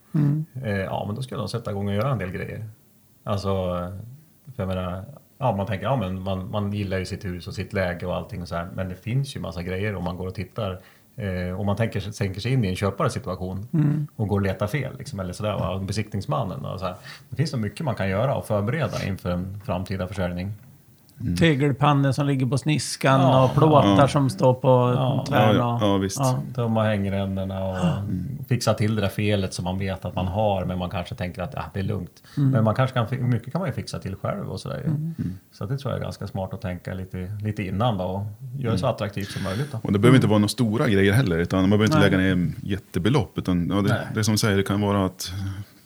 Eh, 0.64 0.78
ja, 0.78 1.04
men 1.06 1.16
då 1.16 1.22
skulle 1.22 1.40
jag 1.40 1.50
sätta 1.50 1.70
igång 1.70 1.88
och 1.88 1.94
göra 1.94 2.12
en 2.12 2.18
del 2.18 2.30
grejer. 2.30 2.68
Alltså, 3.24 3.50
för 4.54 4.62
jag 4.62 4.68
menar, 4.68 5.04
ja, 5.38 5.56
man 5.56 5.66
tänker, 5.66 5.86
ja 5.86 5.96
men 5.96 6.22
man, 6.22 6.50
man 6.50 6.72
gillar 6.72 6.98
ju 6.98 7.04
sitt 7.04 7.24
hus 7.24 7.46
och 7.46 7.54
sitt 7.54 7.72
läge 7.72 8.06
och 8.06 8.16
allting 8.16 8.42
och 8.42 8.48
så 8.48 8.54
här, 8.54 8.68
men 8.74 8.88
det 8.88 8.94
finns 8.94 9.36
ju 9.36 9.40
massa 9.40 9.62
grejer 9.62 9.94
om 9.96 10.04
man 10.04 10.16
går 10.16 10.26
och 10.26 10.34
tittar 10.34 10.80
Eh, 11.16 11.60
om 11.60 11.66
man 11.66 11.76
tänker, 11.76 12.18
tänker 12.18 12.40
sig 12.40 12.52
in 12.52 12.64
i 12.64 12.68
en 12.68 12.76
köpares 12.76 13.12
situation 13.12 13.68
och 14.16 14.28
går 14.28 14.36
och 14.36 14.42
letar 14.42 14.66
fel, 14.66 14.98
liksom, 14.98 15.20
eller 15.20 15.32
sådär, 15.32 15.52
va, 15.52 15.78
besiktningsmannen. 15.78 16.64
Och 16.64 16.80
så 16.80 16.86
här. 16.86 16.94
Det 17.30 17.36
finns 17.36 17.50
så 17.50 17.56
mycket 17.56 17.84
man 17.84 17.94
kan 17.94 18.08
göra 18.08 18.34
och 18.34 18.46
förbereda 18.46 19.04
inför 19.06 19.30
en 19.30 19.60
framtida 19.64 20.08
försäljning. 20.08 20.52
Tegelpannor 21.38 22.12
som 22.12 22.26
ligger 22.26 22.46
på 22.46 22.58
sniskan 22.58 23.20
Ja, 23.20 23.44
och 23.44 23.54
plåtar 23.54 23.96
ja. 23.98 24.08
som 24.08 24.30
står 24.30 24.54
på 24.54 24.68
Ja, 24.96 25.24
tvären. 25.28 25.56
ja, 25.56 25.74
och- 25.74 25.82
ja, 25.82 25.96
visst. 25.96 26.20
Tömma 26.54 26.84
hängrännorna 26.84 27.64
och 27.64 27.76
fixa 28.48 28.74
till 28.74 28.94
det 28.94 29.00
där 29.00 29.08
felet 29.08 29.54
som 29.54 29.64
man 29.64 29.78
vet 29.78 30.04
att 30.04 30.14
man 30.14 30.26
har, 30.26 30.64
men 30.64 30.78
man 30.78 30.90
kanske 30.90 31.14
tänker 31.14 31.42
att 31.42 31.54
ah, 31.54 31.64
det 31.74 31.80
är 31.80 31.84
lugnt. 31.84 32.22
Men 32.36 32.64
man 32.64 32.74
kanske 32.74 32.94
kan, 32.94 33.28
mycket 33.30 33.52
kan 33.52 33.58
man 33.60 33.68
ju 33.68 33.72
fixa 33.74 33.98
till 33.98 34.16
själv 34.16 34.48
och 34.50 34.60
sådär. 34.60 34.82
ju. 34.86 35.14
Så 35.52 35.66
det 35.66 35.78
tror 35.78 35.92
jag 35.92 36.00
är 36.00 36.04
ganska 36.04 36.26
smart 36.26 36.54
att 36.54 36.60
tänka 36.60 36.94
lite, 36.94 37.30
lite 37.42 37.62
innan 37.62 37.98
då 37.98 38.04
och 38.04 38.26
göra 38.60 38.72
det 38.72 38.78
så 38.78 38.86
attraktivt 38.86 39.30
som 39.30 39.42
möjligt. 39.42 39.72
Då. 39.72 39.78
Och 39.82 39.92
det 39.92 39.98
behöver 39.98 40.16
inte 40.16 40.28
vara 40.28 40.38
några 40.38 40.48
stora 40.48 40.88
grejer 40.88 41.12
heller. 41.12 41.38
Utan 41.38 41.60
man 41.60 41.70
behöver 41.70 41.84
inte 41.84 41.98
Nej. 41.98 42.10
lägga 42.10 42.34
ner 42.34 42.52
jättebelopp. 42.62 43.38
Utan, 43.38 43.68
ja, 43.70 43.74
det, 43.82 44.00
det 44.14 44.20
är 44.20 44.24
som 44.24 44.34
du 44.34 44.38
säger, 44.38 44.56
det 44.56 44.62
kan 44.62 44.80
vara 44.80 45.06
att 45.06 45.32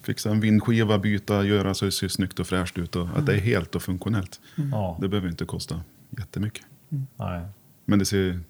fixa 0.07 0.31
en 0.31 0.40
vindskiva, 0.40 0.99
byta, 0.99 1.45
göra 1.45 1.75
så 1.75 1.85
det 1.85 1.92
ser 1.92 2.09
snyggt 2.09 2.40
och 2.40 2.47
fräscht 2.47 2.79
ut. 2.79 2.97
Och 2.97 3.09
att 3.16 3.27
det 3.27 3.35
är 3.35 3.40
helt 3.40 3.75
och 3.75 3.83
funktionellt. 3.83 4.40
Ja, 4.73 4.99
Det 5.01 5.09
behöver 5.09 5.29
inte 5.29 5.45
kosta 5.45 5.81
jättemycket. 6.19 6.64
nej. 7.16 7.47
Men 7.85 7.99
det 7.99 8.05
ser, 8.05 8.40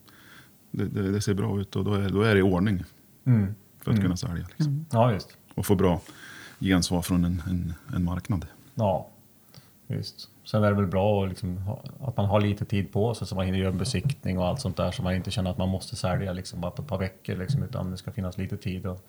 det, 0.71 0.85
det, 0.85 1.13
det 1.13 1.21
ser 1.21 1.35
bra 1.35 1.61
ut 1.61 1.77
och 1.77 1.85
då 1.85 1.95
är, 1.95 2.09
då 2.09 2.23
är 2.23 2.35
det 2.35 2.39
i 2.39 2.43
ordning 2.43 2.85
Mm. 3.27 3.55
för 3.83 3.91
att 3.93 4.01
kunna 4.01 4.17
sälja. 4.17 4.47
Liksom. 4.57 4.87
Ja, 4.93 5.13
just. 5.13 5.37
Och 5.55 5.67
få 5.67 5.75
bra 5.75 6.01
gensvar 6.61 7.03
från 7.03 7.25
en, 7.25 7.43
en, 7.51 7.75
en 7.97 8.05
marknad. 8.05 8.47
Ja, 8.75 9.09
just. 9.87 10.29
Sen 10.45 10.65
är 10.65 10.69
det 10.71 10.77
väl 10.77 10.87
bra 10.87 11.23
att 11.23 11.29
liksom 11.29 11.61
att 12.01 12.17
man 12.17 12.27
har 12.27 12.41
lite 12.41 12.65
tid 12.65 12.93
på 12.93 13.15
sig 13.15 13.27
så 13.27 13.35
man 13.35 13.45
hinner 13.47 13.59
göra 13.59 13.71
en 13.73 13.79
besiktning 13.79 14.39
och 14.39 14.47
allt 14.47 14.61
sånt 14.61 14.77
där 14.77 14.91
så 14.91 15.03
man 15.03 15.15
inte 15.15 15.31
känner 15.31 15.51
att 15.51 15.59
man 15.59 15.69
måste 15.69 15.97
sälja 15.97 16.33
liksom 16.33 16.61
bara 16.61 16.71
på 16.71 16.83
ett 16.83 16.89
par 16.89 16.99
veckor 16.99 17.37
liksom, 17.37 17.63
utan 17.63 17.91
det 17.91 17.97
ska 17.97 18.13
finnas 18.13 18.39
lite 18.39 18.57
tid 18.57 18.87
att 18.87 19.07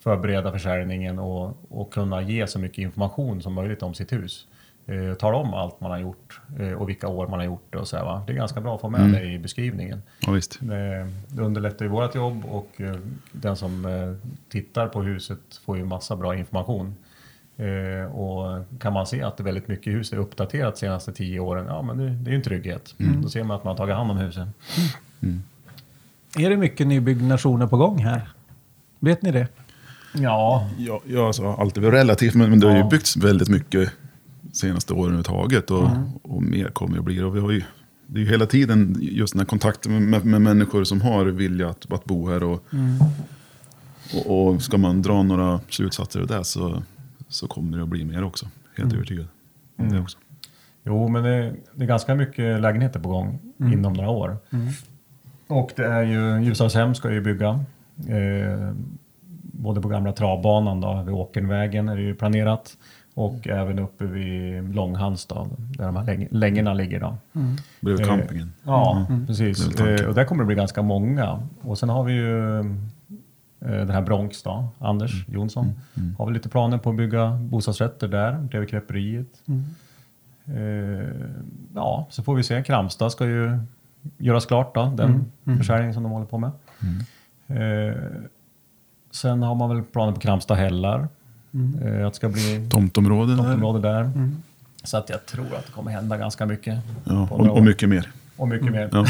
förbereda 0.00 0.52
försäljningen 0.52 1.18
och, 1.18 1.56
och 1.68 1.92
kunna 1.92 2.22
ge 2.22 2.46
så 2.46 2.58
mycket 2.58 2.78
information 2.78 3.42
som 3.42 3.52
möjligt 3.52 3.82
om 3.82 3.94
sitt 3.94 4.12
hus. 4.12 4.46
Eh, 4.86 5.14
tala 5.14 5.36
om 5.36 5.54
allt 5.54 5.80
man 5.80 5.90
har 5.90 5.98
gjort 5.98 6.40
eh, 6.58 6.72
och 6.72 6.88
vilka 6.88 7.08
år 7.08 7.28
man 7.28 7.38
har 7.38 7.46
gjort 7.46 7.66
det 7.70 7.78
och 7.78 7.88
så 7.88 7.96
här, 7.96 8.04
va? 8.04 8.22
Det 8.26 8.32
är 8.32 8.36
ganska 8.36 8.60
bra 8.60 8.74
att 8.74 8.80
få 8.80 8.90
med 8.90 9.12
det 9.12 9.24
i 9.24 9.38
beskrivningen. 9.38 10.02
Ja, 10.20 10.32
visst. 10.32 10.58
Det, 10.60 11.08
det 11.28 11.42
underlättar 11.42 11.84
ju 11.84 11.90
vårt 11.90 12.14
jobb 12.14 12.44
och 12.44 12.80
eh, 12.80 12.96
den 13.32 13.56
som 13.56 13.84
eh, 13.84 14.28
tittar 14.48 14.88
på 14.88 15.02
huset 15.02 15.40
får 15.64 15.76
ju 15.76 15.84
massa 15.84 16.16
bra 16.16 16.36
information. 16.36 16.94
Eh, 17.56 18.16
och 18.16 18.64
kan 18.80 18.92
man 18.92 19.06
se 19.06 19.22
att 19.22 19.36
det 19.36 19.42
väldigt 19.42 19.68
mycket 19.68 19.92
hus 19.92 20.12
är 20.12 20.16
uppdaterat 20.16 20.74
de 20.74 20.80
senaste 20.80 21.12
tio 21.12 21.40
åren, 21.40 21.66
ja 21.66 21.82
men 21.82 21.98
det, 21.98 22.08
det 22.08 22.28
är 22.28 22.32
ju 22.32 22.36
en 22.36 22.42
trygghet. 22.42 22.94
Då 23.22 23.28
ser 23.28 23.44
man 23.44 23.56
att 23.56 23.64
man 23.64 23.70
har 23.70 23.76
tagit 23.76 23.96
hand 23.96 24.10
om 24.10 24.16
huset. 24.16 24.48
Är 26.38 26.50
det 26.50 26.56
mycket 26.56 26.86
nybyggnationer 26.86 27.66
på 27.66 27.76
gång 27.76 27.98
här? 27.98 28.28
Vet 28.98 29.22
ni 29.22 29.30
det? 29.30 29.48
Ja, 30.12 30.68
Ja, 30.78 31.00
ja 31.06 31.26
alltså, 31.26 31.46
allt 31.46 31.76
är 31.76 31.80
väl 31.80 31.90
relativt, 31.90 32.34
men, 32.34 32.50
men 32.50 32.60
det 32.60 32.66
har 32.66 32.76
ju 32.76 32.88
byggts 32.88 33.16
väldigt 33.16 33.48
mycket 33.48 33.92
senaste 34.52 34.92
åren 34.92 35.04
överhuvudtaget. 35.04 35.70
Och, 35.70 35.88
och 36.22 36.42
mer 36.42 36.68
kommer 36.68 36.94
det 36.94 36.98
att 36.98 37.04
bli. 37.04 37.22
Och 37.22 37.36
vi 37.36 37.40
har 37.40 37.50
ju 37.50 37.62
det 38.06 38.20
är 38.20 38.24
ju 38.24 38.30
hela 38.30 38.46
tiden 38.46 38.96
just 39.00 39.32
den 39.32 39.40
här 39.40 39.46
kontakten 39.46 40.10
med, 40.10 40.24
med 40.24 40.42
människor 40.42 40.84
som 40.84 41.00
har 41.00 41.24
vilja 41.26 41.68
att, 41.68 41.92
att 41.92 42.04
bo 42.04 42.28
här. 42.30 42.42
Och, 42.42 42.64
och, 44.14 44.48
och 44.48 44.62
ska 44.62 44.78
man 44.78 45.02
dra 45.02 45.22
några 45.22 45.60
slutsatser 45.68 46.20
av 46.20 46.26
det 46.26 46.44
så, 46.44 46.82
så 47.28 47.46
kommer 47.46 47.76
det 47.76 47.82
att 47.82 47.88
bli 47.88 48.04
mer 48.04 48.24
också. 48.24 48.48
Helt 48.76 48.92
övertygad 48.92 49.26
om 49.76 49.88
det 49.88 50.00
också. 50.00 50.18
Jo, 50.84 51.08
men 51.08 51.22
det, 51.22 51.54
det 51.74 51.84
är 51.84 51.88
ganska 51.88 52.14
mycket 52.14 52.60
lägenheter 52.60 53.00
på 53.00 53.08
gång 53.08 53.38
inom 53.58 53.92
några 53.92 54.10
år. 54.10 54.38
Och 55.46 55.72
det 55.76 55.84
är 55.86 56.02
ju, 56.02 56.44
Ljusdalshem 56.44 56.94
ska 56.94 57.12
ju 57.12 57.20
bygga. 57.20 57.48
Eh, 58.08 58.74
både 59.60 59.80
på 59.80 59.88
gamla 59.88 60.12
travbanan 60.12 60.80
då, 60.80 61.02
vid 61.06 61.14
Åkernvägen 61.14 61.88
är 61.88 61.96
det 61.96 62.02
ju 62.02 62.14
planerat. 62.14 62.76
Och 63.14 63.48
även 63.48 63.78
uppe 63.78 64.04
vid 64.04 64.74
Långhanstad, 64.74 65.46
där 65.58 65.86
de 65.86 65.96
här 65.96 66.04
läng- 66.04 66.28
längorna 66.30 66.74
ligger 66.74 67.00
då. 67.00 67.16
Bredvid 67.80 68.06
Eh, 68.06 68.16
campingen. 68.16 68.52
Ja, 68.64 69.06
Det 69.08 69.14
är 69.14 69.26
precis. 69.26 69.66
väl 69.66 69.72
tanken. 69.72 69.94
Eh, 70.04 70.08
och 70.08 70.14
där 70.14 70.24
kommer 70.24 70.42
det 70.42 70.46
bli 70.46 70.56
ganska 70.56 70.82
många. 70.82 71.42
Och 71.62 71.78
sen 71.78 71.88
har 71.88 72.04
vi 72.04 72.12
ju 72.12 72.58
eh, 72.60 72.64
den 73.60 73.90
här 73.90 74.02
Bronx 74.02 74.42
då, 74.42 74.68
Anders 74.78 75.24
Mm. 75.28 75.34
Jonsson. 75.40 75.72
Har 76.18 76.24
väl 76.26 76.34
lite 76.34 76.48
planer 76.48 76.78
på 76.78 76.90
att 76.90 76.96
bygga 76.96 77.30
bostadsrätter 77.30 78.08
där, 78.08 78.38
bredvid 78.38 78.68
Knäpperiet. 78.70 79.42
Eh, 80.46 81.08
ja, 81.74 82.06
så 82.10 82.22
får 82.22 82.34
vi 82.34 82.42
se. 82.42 82.62
Kramstad 82.62 83.10
ska 83.10 83.26
ju 83.26 83.58
göras 84.18 84.46
klart 84.46 84.74
då, 84.74 84.92
den 84.96 85.24
försäljningen 85.58 85.94
som 85.94 86.02
de 86.02 86.12
håller 86.12 86.26
på 86.26 86.38
med. 86.38 86.50
Sen 89.10 89.42
har 89.42 89.54
man 89.54 89.68
väl 89.68 89.82
planer 89.82 90.12
på 90.12 90.20
Kramstad 90.20 90.54
hällar. 90.54 91.08
Eh, 91.84 92.06
att 92.06 92.12
det 92.12 92.16
ska 92.16 92.28
bli 92.28 92.68
Tomtområden 92.70 93.36
där. 93.36 93.44
tomtområde 93.44 93.80
där. 93.80 94.10
Så 94.84 94.96
att 94.96 95.08
jag 95.08 95.26
tror 95.26 95.46
att 95.58 95.66
det 95.66 95.72
kommer 95.72 95.90
hända 95.90 96.16
ganska 96.16 96.46
mycket. 96.46 96.78
Ja, 97.04 97.28
och, 97.30 97.40
och 97.48 97.62
mycket 97.64 97.88
mer. 97.88 98.10
Och 98.36 98.48
mycket 98.48 98.72
mer. 98.72 98.88
Ja, 98.92 99.04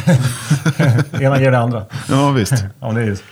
Ena 1.21 1.41
ger 1.41 1.51
det 1.51 1.59
andra. 1.59 1.85
ja 2.09 2.31
visst. 2.31 2.65
Ja, 2.81 2.93
det 2.93 3.01
är 3.01 3.05
just. 3.07 3.25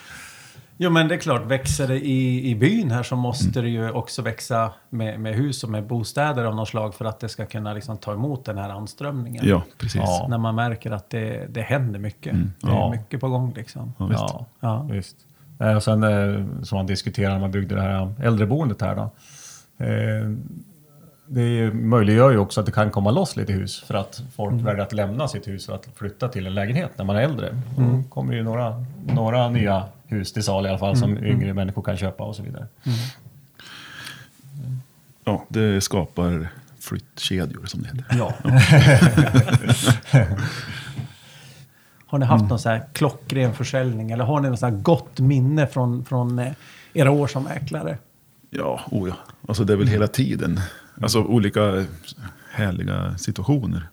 Jo 0.80 0.90
men 0.90 1.08
det 1.08 1.14
är 1.14 1.18
klart, 1.18 1.46
växer 1.46 1.88
det 1.88 1.96
i, 2.06 2.50
i 2.50 2.54
byn 2.54 2.90
här 2.90 3.02
så 3.02 3.16
måste 3.16 3.60
det 3.60 3.68
ju 3.68 3.90
också 3.90 4.22
växa 4.22 4.70
med, 4.90 5.20
med 5.20 5.34
hus 5.34 5.64
och 5.64 5.70
med 5.70 5.86
bostäder 5.86 6.44
av 6.44 6.54
något 6.56 6.68
slag 6.68 6.94
för 6.94 7.04
att 7.04 7.20
det 7.20 7.28
ska 7.28 7.46
kunna 7.46 7.72
liksom 7.74 7.96
ta 7.98 8.12
emot 8.12 8.44
den 8.44 8.58
här 8.58 8.70
anströmningen. 8.70 9.48
Ja, 9.48 9.62
precis. 9.78 10.00
Ja. 10.04 10.26
När 10.30 10.38
man 10.38 10.54
märker 10.54 10.90
att 10.90 11.10
det, 11.10 11.46
det 11.50 11.62
händer 11.62 11.98
mycket. 11.98 12.34
Det 12.60 12.66
är 12.68 12.72
Ja. 12.72 12.90
mycket 12.90 13.20
på 13.20 13.28
gång 13.28 13.52
liksom. 13.56 13.92
Ja, 13.98 14.06
visst. 14.06 14.20
Ja, 14.20 14.46
Ja. 14.60 14.82
visst. 14.82 15.16
Eh, 15.58 15.76
Och 15.76 15.82
sen 15.82 16.02
eh, 16.02 16.44
som 16.62 16.76
man 16.76 16.86
diskuterar 16.86 17.32
när 17.32 17.40
man 17.40 17.50
byggde 17.50 17.74
det 17.74 17.80
här 17.82 18.14
äldreboendet 18.22 18.80
här 18.80 18.94
då. 18.96 19.02
Eh, 19.84 20.30
Det 21.30 21.70
möjliggör 21.74 22.30
ju 22.30 22.38
också 22.38 22.60
att 22.60 22.66
det 22.66 22.72
kan 22.72 22.90
komma 22.90 23.10
loss 23.10 23.36
lite 23.36 23.52
hus 23.52 23.80
för 23.86 23.94
att 23.94 24.22
folk 24.36 24.54
väljer 24.54 24.82
att 24.82 24.92
lämna 24.92 25.28
sitt 25.28 25.48
hus 25.48 25.66
för 25.66 25.74
att 25.74 25.88
flytta 25.96 26.28
till 26.28 26.46
en 26.46 26.54
lägenhet 26.54 26.90
när 26.96 27.04
man 27.04 27.16
är 27.16 27.20
äldre. 27.20 27.56
Då 27.76 28.02
kommer 28.10 28.34
ju 28.34 28.42
några, 28.42 28.84
några 29.06 29.48
nya 29.50 29.84
hus 30.06 30.32
till 30.32 30.42
sal 30.42 30.66
i 30.66 30.68
alla 30.68 30.78
fall 30.78 30.96
som 30.96 31.18
yngre 31.24 31.54
människor 31.54 31.82
kan 31.82 31.96
köpa 31.96 32.24
och 32.24 32.36
så 32.36 32.42
vidare. 32.42 32.66
Ja, 35.24 35.44
det 35.48 35.80
skapar 35.80 36.48
flyttkedjor 36.80 37.66
som 37.66 37.82
det 37.82 37.88
heter. 37.88 38.04
Ja. 38.18 38.32
Har 42.10 42.18
ni 42.18 42.26
haft 42.26 42.48
någon 42.48 42.58
så 42.58 42.68
här 42.68 42.88
klockren 42.92 43.54
försäljning 43.54 44.10
eller 44.10 44.24
har 44.24 44.40
ni 44.40 44.48
något 44.48 44.58
så 44.58 44.66
här 44.66 44.74
gott 44.74 45.20
minne 45.20 45.66
från, 45.66 46.04
från 46.04 46.38
eh, 46.38 46.52
era 46.92 47.10
år 47.10 47.26
som 47.26 47.44
mäklare? 47.44 47.98
Ja, 48.50 48.80
oh 48.90 49.08
ja. 49.08 49.14
Alltså 49.48 49.64
det 49.64 49.72
är 49.72 49.76
väl 49.76 49.86
hela 49.86 50.06
tiden. 50.08 50.60
Alltså 51.02 51.22
olika 51.22 51.86
härliga 52.50 53.18
situationer. 53.18 53.88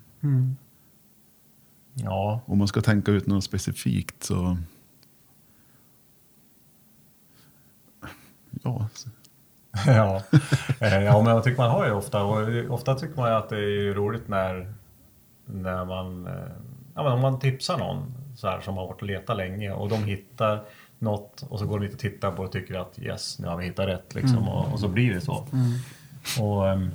ja, 1.94 2.42
Om 2.46 2.58
man 2.58 2.68
ska 2.68 2.82
tänka 2.82 3.12
ut 3.12 3.28
något 3.28 3.44
specifikt 3.44 4.24
så... 4.24 4.58
Ja, 8.64 8.90
ja. 9.88 10.22
Eh, 10.80 11.04
ja, 11.04 11.22
men 11.24 11.34
jag 11.34 11.44
tycker 11.44 11.58
man 11.58 11.72
har 11.72 11.86
ju 11.86 11.92
ofta, 11.92 12.24
och 12.24 12.74
ofta 12.74 12.96
tycker 12.96 13.16
man 13.16 13.30
ju 13.30 13.36
att 13.36 13.50
det 13.50 13.58
är 13.58 13.94
roligt 13.94 14.28
när, 14.28 14.74
när 15.46 15.86
man, 15.86 16.28
eh, 16.28 16.34
ja 16.96 17.04
men 17.04 17.12
om 17.12 17.22
man 17.22 17.40
tipsar 17.40 17.78
någon 17.78 18.14
så 18.36 18.48
här 18.48 18.62
som 18.62 18.78
har 18.78 18.88
varit 18.88 19.02
och 19.02 19.08
letat 19.08 19.38
länge 19.38 19.72
och 19.72 19.90
de 19.90 20.04
hittar 20.04 20.64
något 21.00 21.42
och 21.50 21.60
så 21.60 21.66
går 21.66 21.80
de 21.80 21.86
dit 21.86 21.94
och 21.94 22.00
tittar 22.00 22.32
på 22.32 22.42
det 22.42 22.48
och 22.48 22.52
tycker 22.52 22.76
att 22.80 23.00
yes, 23.00 23.40
nu 23.40 23.48
har 23.48 23.58
vi 23.58 23.66
hittat 23.66 23.88
rätt 23.88 24.16
liksom 24.16 24.50
och, 24.50 24.74
och 24.74 24.80
så 24.80 24.88
blir 24.88 25.14
det 25.14 25.22
så. 25.22 25.48
Och, 26.42 26.70
ehm, 26.70 26.92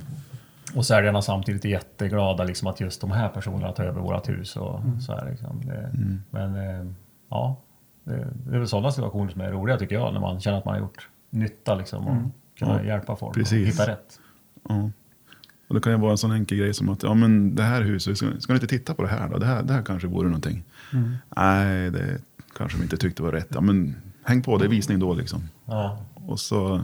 och 0.75 0.87
säljarna 0.87 1.23
samtidigt 1.23 1.65
är 1.65 1.69
jätteglada 1.69 2.45
liksom 2.45 2.69
att 2.69 2.81
just 2.81 3.01
de 3.01 3.11
här 3.11 3.29
personerna 3.29 3.73
tar 3.73 3.85
över 3.85 4.01
vårt 4.01 4.29
hus 4.29 4.57
och 4.57 4.81
så 5.01 5.13
här 5.13 5.31
liksom. 5.31 5.61
Det, 5.67 5.91
Men 6.31 6.55
eh, 6.57 6.93
ja, 7.31 7.57
det, 8.05 8.29
det 8.47 8.55
är 8.55 8.59
väl 8.59 8.69
sådana 8.69 8.91
situationer 8.93 9.31
som 9.31 9.41
är 9.41 9.51
roliga 9.51 9.77
tycker 9.77 9.95
jag 9.95 10.13
när 10.13 10.21
man 10.21 10.41
känner 10.41 10.59
att 10.59 10.65
man 10.65 10.75
har 10.75 10.81
gjort 10.81 11.09
nytta 11.31 11.75
liksom 11.75 12.07
och 12.09 12.17
kunna 12.59 12.81
Ja, 12.83 12.87
hjälpa 12.87 13.17
folk 13.17 13.35
precis. 13.35 13.53
och 13.63 13.73
hitta 13.87 13.93
rätt. 13.93 14.21
ja. 14.69 14.91
Och 15.71 15.75
det 15.75 15.81
kan 15.81 15.93
ju 15.93 15.99
vara 15.99 16.11
en 16.11 16.19
sån 16.19 16.33
enkel 16.33 16.59
grej 16.59 16.75
som 16.75 16.89
att 16.89 17.03
ja, 17.03 17.15
men 17.15 17.55
det 17.55 17.63
här 17.63 17.83
huset, 17.83 18.17
ska, 18.19 18.27
ska 18.41 18.53
ni 18.53 18.57
inte 18.57 18.67
titta 18.67 18.95
på 18.95 19.03
det 19.03 19.09
här 19.09 19.29
då? 19.29 19.39
Det 19.39 19.47
här, 19.47 19.63
det 19.63 19.73
här 19.73 19.83
kanske 19.83 20.09
vore 20.09 20.29
någonting. 20.29 20.65
Nej, 21.37 21.91
det 21.91 22.19
kanske 22.57 22.79
vi 22.79 22.83
inte 22.85 22.97
tyckte 22.97 23.23
var 23.23 23.33
rätt. 23.33 23.49
Ja, 23.55 23.61
men 23.61 23.97
häng 24.25 24.43
på, 24.43 24.59
det 24.59 24.65
är 24.65 24.69
visning 24.69 24.99
då 24.99 25.15
liksom. 25.15 25.49
Ja. 25.65 25.99
Och 26.15 26.41
så 26.41 26.81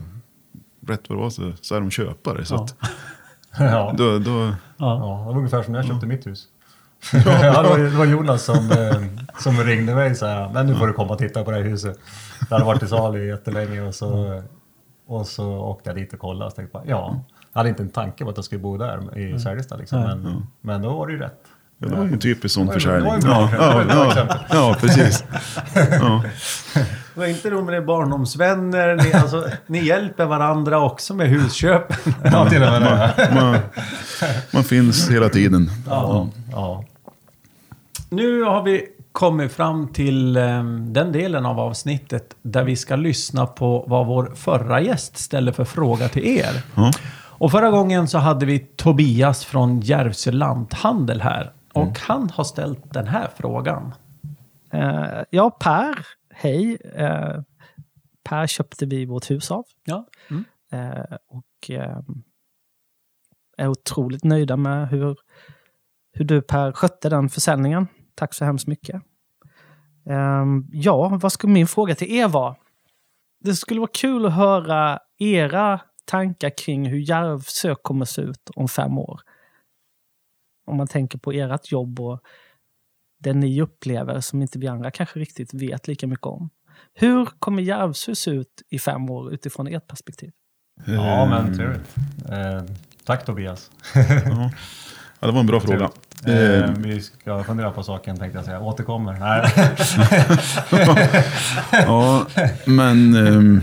rätt 0.86 1.08
vad 1.08 1.18
det 1.18 1.22
var 1.22 1.30
så, 1.30 1.52
så 1.60 1.74
är 1.74 1.80
de 1.80 1.90
köpare. 1.90 2.44
Så 2.44 2.54
Ja. 2.54 2.62
att, 2.64 2.74
Ja. 3.58 3.94
då, 3.98 4.18
då, 4.18 4.54
Ja. 4.76 4.94
Det 5.26 5.32
var 5.32 5.36
ungefär 5.38 5.62
som 5.62 5.72
när 5.72 5.78
jag 5.80 5.88
köpte 5.88 6.06
mitt 6.06 6.26
hus. 6.26 6.44
ja, 7.12 7.20
det, 7.62 7.68
var, 7.68 7.78
det 7.78 7.88
var 7.96 8.04
Jonas 8.06 8.44
som, 8.44 8.70
eh, 8.70 9.02
som 9.38 9.56
ringde 9.56 9.94
mig 9.94 10.14
så 10.14 10.26
här, 10.26 10.50
men 10.52 10.66
nu 10.66 10.74
får 10.74 10.86
du 10.86 10.92
komma 10.92 11.12
och 11.12 11.18
titta 11.18 11.44
på 11.44 11.50
det 11.50 11.56
här 11.56 11.64
huset. 11.64 11.98
Det 12.48 12.54
hade 12.54 12.64
varit 12.64 12.82
i 12.82 12.86
salu 12.88 13.26
jättelänge 13.28 13.80
och 13.80 13.94
så, 13.94 14.42
och 15.06 15.26
så 15.26 15.48
åkte 15.58 15.90
jag 15.90 15.96
dit 15.96 16.12
och 16.12 16.18
kollade 16.20 16.46
och 16.50 16.54
tänkte 16.54 16.78
jag, 16.78 16.88
ja, 16.88 17.20
jag 17.56 17.58
hade 17.60 17.68
inte 17.68 17.82
en 17.82 17.88
tanke 17.90 18.24
på 18.24 18.30
att 18.30 18.36
jag 18.36 18.44
skulle 18.44 18.58
bo 18.60 18.76
där 18.76 19.18
i 19.18 19.38
Färjestad 19.38 19.78
liksom, 19.78 20.00
men, 20.00 20.46
men 20.60 20.82
då 20.82 20.90
var 20.90 21.06
det 21.06 21.12
ju 21.12 21.18
rätt. 21.18 21.40
ja, 21.78 21.88
det 21.88 21.96
var 21.96 22.04
ju 22.04 22.12
en 22.12 22.18
typisk 22.18 22.54
sån 22.54 22.66
Det 22.66 22.72
försäljning. 22.72 23.12
det. 23.20 23.26
Ja, 23.28 23.48
Det 23.50 23.94
ja, 23.94 24.12
ja, 24.28 24.38
ja, 24.50 24.76
precis. 24.80 25.24
Ja. 26.00 26.22
Det 26.74 27.20
var 27.20 27.26
inte 27.26 27.50
roligt 27.50 27.66
med 27.66 27.84
barndomsvänner. 27.84 28.94
Ni, 28.96 29.12
alltså, 29.12 29.48
ni 29.66 29.84
hjälper 29.84 30.24
varandra 30.26 30.78
också 30.80 31.14
med. 31.14 31.32
Ja, 31.62 31.84
och 32.40 32.52
med 32.52 32.82
det. 32.82 33.30
Man, 33.34 33.58
man 34.52 34.64
finns 34.64 35.10
hela 35.10 35.28
tiden. 35.28 35.70
Ja, 35.88 36.28
ja. 36.52 36.84
Nu 38.10 38.42
har 38.42 38.62
vi 38.62 38.84
kommit 39.12 39.52
fram 39.52 39.88
till 39.88 40.36
eh, 40.36 40.64
den 40.64 41.12
delen 41.12 41.46
av 41.46 41.60
avsnittet 41.60 42.34
där 42.42 42.64
vi 42.64 42.76
ska 42.76 42.96
lyssna 42.96 43.46
på 43.46 43.84
vad 43.88 44.06
vår 44.06 44.32
förra 44.34 44.80
gäst 44.80 45.16
ställde 45.18 45.52
för 45.52 45.64
fråga 45.64 46.08
till 46.08 46.24
er. 46.26 46.62
Ja. 46.74 46.92
Och 47.38 47.50
förra 47.50 47.70
gången 47.70 48.08
så 48.08 48.18
hade 48.18 48.46
vi 48.46 48.58
Tobias 48.58 49.44
från 49.44 49.80
Järvsö 49.80 50.30
Lanthandel 50.32 51.20
här. 51.20 51.52
Och 51.72 51.98
han 51.98 52.30
har 52.30 52.44
ställt 52.44 52.92
den 52.92 53.06
här 53.06 53.28
frågan. 53.36 53.94
Eh, 54.72 55.22
ja, 55.30 55.50
Per. 55.50 56.06
Hej. 56.30 56.78
Eh, 56.94 57.40
per 58.24 58.46
köpte 58.46 58.86
vi 58.86 59.06
vårt 59.06 59.30
hus 59.30 59.50
av. 59.50 59.64
Ja. 59.84 60.06
Mm. 60.30 60.44
Eh, 60.72 61.16
och 61.28 61.70
är 63.58 63.68
otroligt 63.68 64.24
nöjda 64.24 64.56
med 64.56 64.88
hur, 64.88 65.16
hur 66.12 66.24
du 66.24 66.42
Per 66.42 66.72
skötte 66.72 67.08
den 67.08 67.28
försäljningen. 67.28 67.86
Tack 68.14 68.34
så 68.34 68.44
hemskt 68.44 68.66
mycket. 68.66 69.02
Eh, 70.06 70.44
ja, 70.72 71.18
vad 71.22 71.32
skulle 71.32 71.52
min 71.52 71.66
fråga 71.66 71.94
till 71.94 72.12
er 72.12 72.28
vara? 72.28 72.56
Det 73.40 73.54
skulle 73.54 73.80
vara 73.80 73.90
kul 73.94 74.26
att 74.26 74.34
höra 74.34 74.98
era 75.18 75.80
tankar 76.06 76.50
kring 76.58 76.86
hur 76.88 76.98
Järvsö 76.98 77.74
kommer 77.82 78.04
se 78.04 78.22
ut 78.22 78.50
om 78.56 78.68
fem 78.68 78.98
år. 78.98 79.20
Om 80.66 80.76
man 80.76 80.86
tänker 80.86 81.18
på 81.18 81.32
ert 81.32 81.72
jobb 81.72 82.00
och 82.00 82.20
det 83.18 83.32
ni 83.32 83.62
upplever 83.62 84.20
som 84.20 84.42
inte 84.42 84.58
vi 84.58 84.66
andra 84.66 84.90
kanske 84.90 85.18
riktigt 85.18 85.54
vet 85.54 85.88
lika 85.88 86.06
mycket 86.06 86.26
om. 86.26 86.50
Hur 86.94 87.26
kommer 87.38 87.62
Järvsö 87.62 88.14
se 88.14 88.30
ut 88.30 88.62
i 88.68 88.78
fem 88.78 89.10
år 89.10 89.32
utifrån 89.32 89.66
ert 89.66 89.86
perspektiv? 89.86 90.32
ja 90.86 91.26
men 91.26 91.56
trevligt. 91.56 91.96
Eh, 92.28 92.62
tack 93.04 93.24
Tobias. 93.24 93.70
Ja. 93.94 94.00
ja, 95.20 95.26
det 95.26 95.32
var 95.32 95.40
en 95.40 95.46
bra 95.46 95.60
fråga. 95.60 95.84
Eh, 95.84 95.90
Eh, 96.24 96.70
vi 96.70 97.02
ska 97.02 97.44
fundera 97.44 97.70
på 97.70 97.82
saken 97.82 98.18
tänkte 98.18 98.38
jag 98.38 98.44
säga. 98.44 98.60
Återkommer. 98.60 99.12
Nej. 99.12 99.52
Ja, 101.86 102.26
men 102.64 103.14
ehm, 103.26 103.62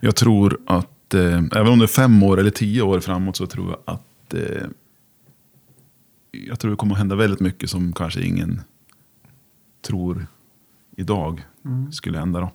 jag 0.00 0.16
tror 0.16 0.60
att 0.66 0.88
eh, 1.14 1.42
även 1.52 1.66
om 1.68 1.78
det 1.78 1.84
är 1.84 1.86
fem 1.86 2.22
år 2.22 2.40
eller 2.40 2.50
tio 2.50 2.82
år 2.82 3.00
framåt 3.00 3.36
så 3.36 3.46
tror 3.46 3.70
jag 3.70 3.94
att 3.94 4.34
eh, 4.34 4.66
jag 6.30 6.60
tror 6.60 6.70
det 6.70 6.76
kommer 6.76 6.92
att 6.94 6.98
hända 6.98 7.16
väldigt 7.16 7.40
mycket 7.40 7.70
som 7.70 7.92
kanske 7.92 8.22
ingen 8.22 8.60
tror 9.82 10.26
idag 10.96 11.44
skulle 11.92 12.18
hända. 12.18 12.40
Då. 12.40 12.50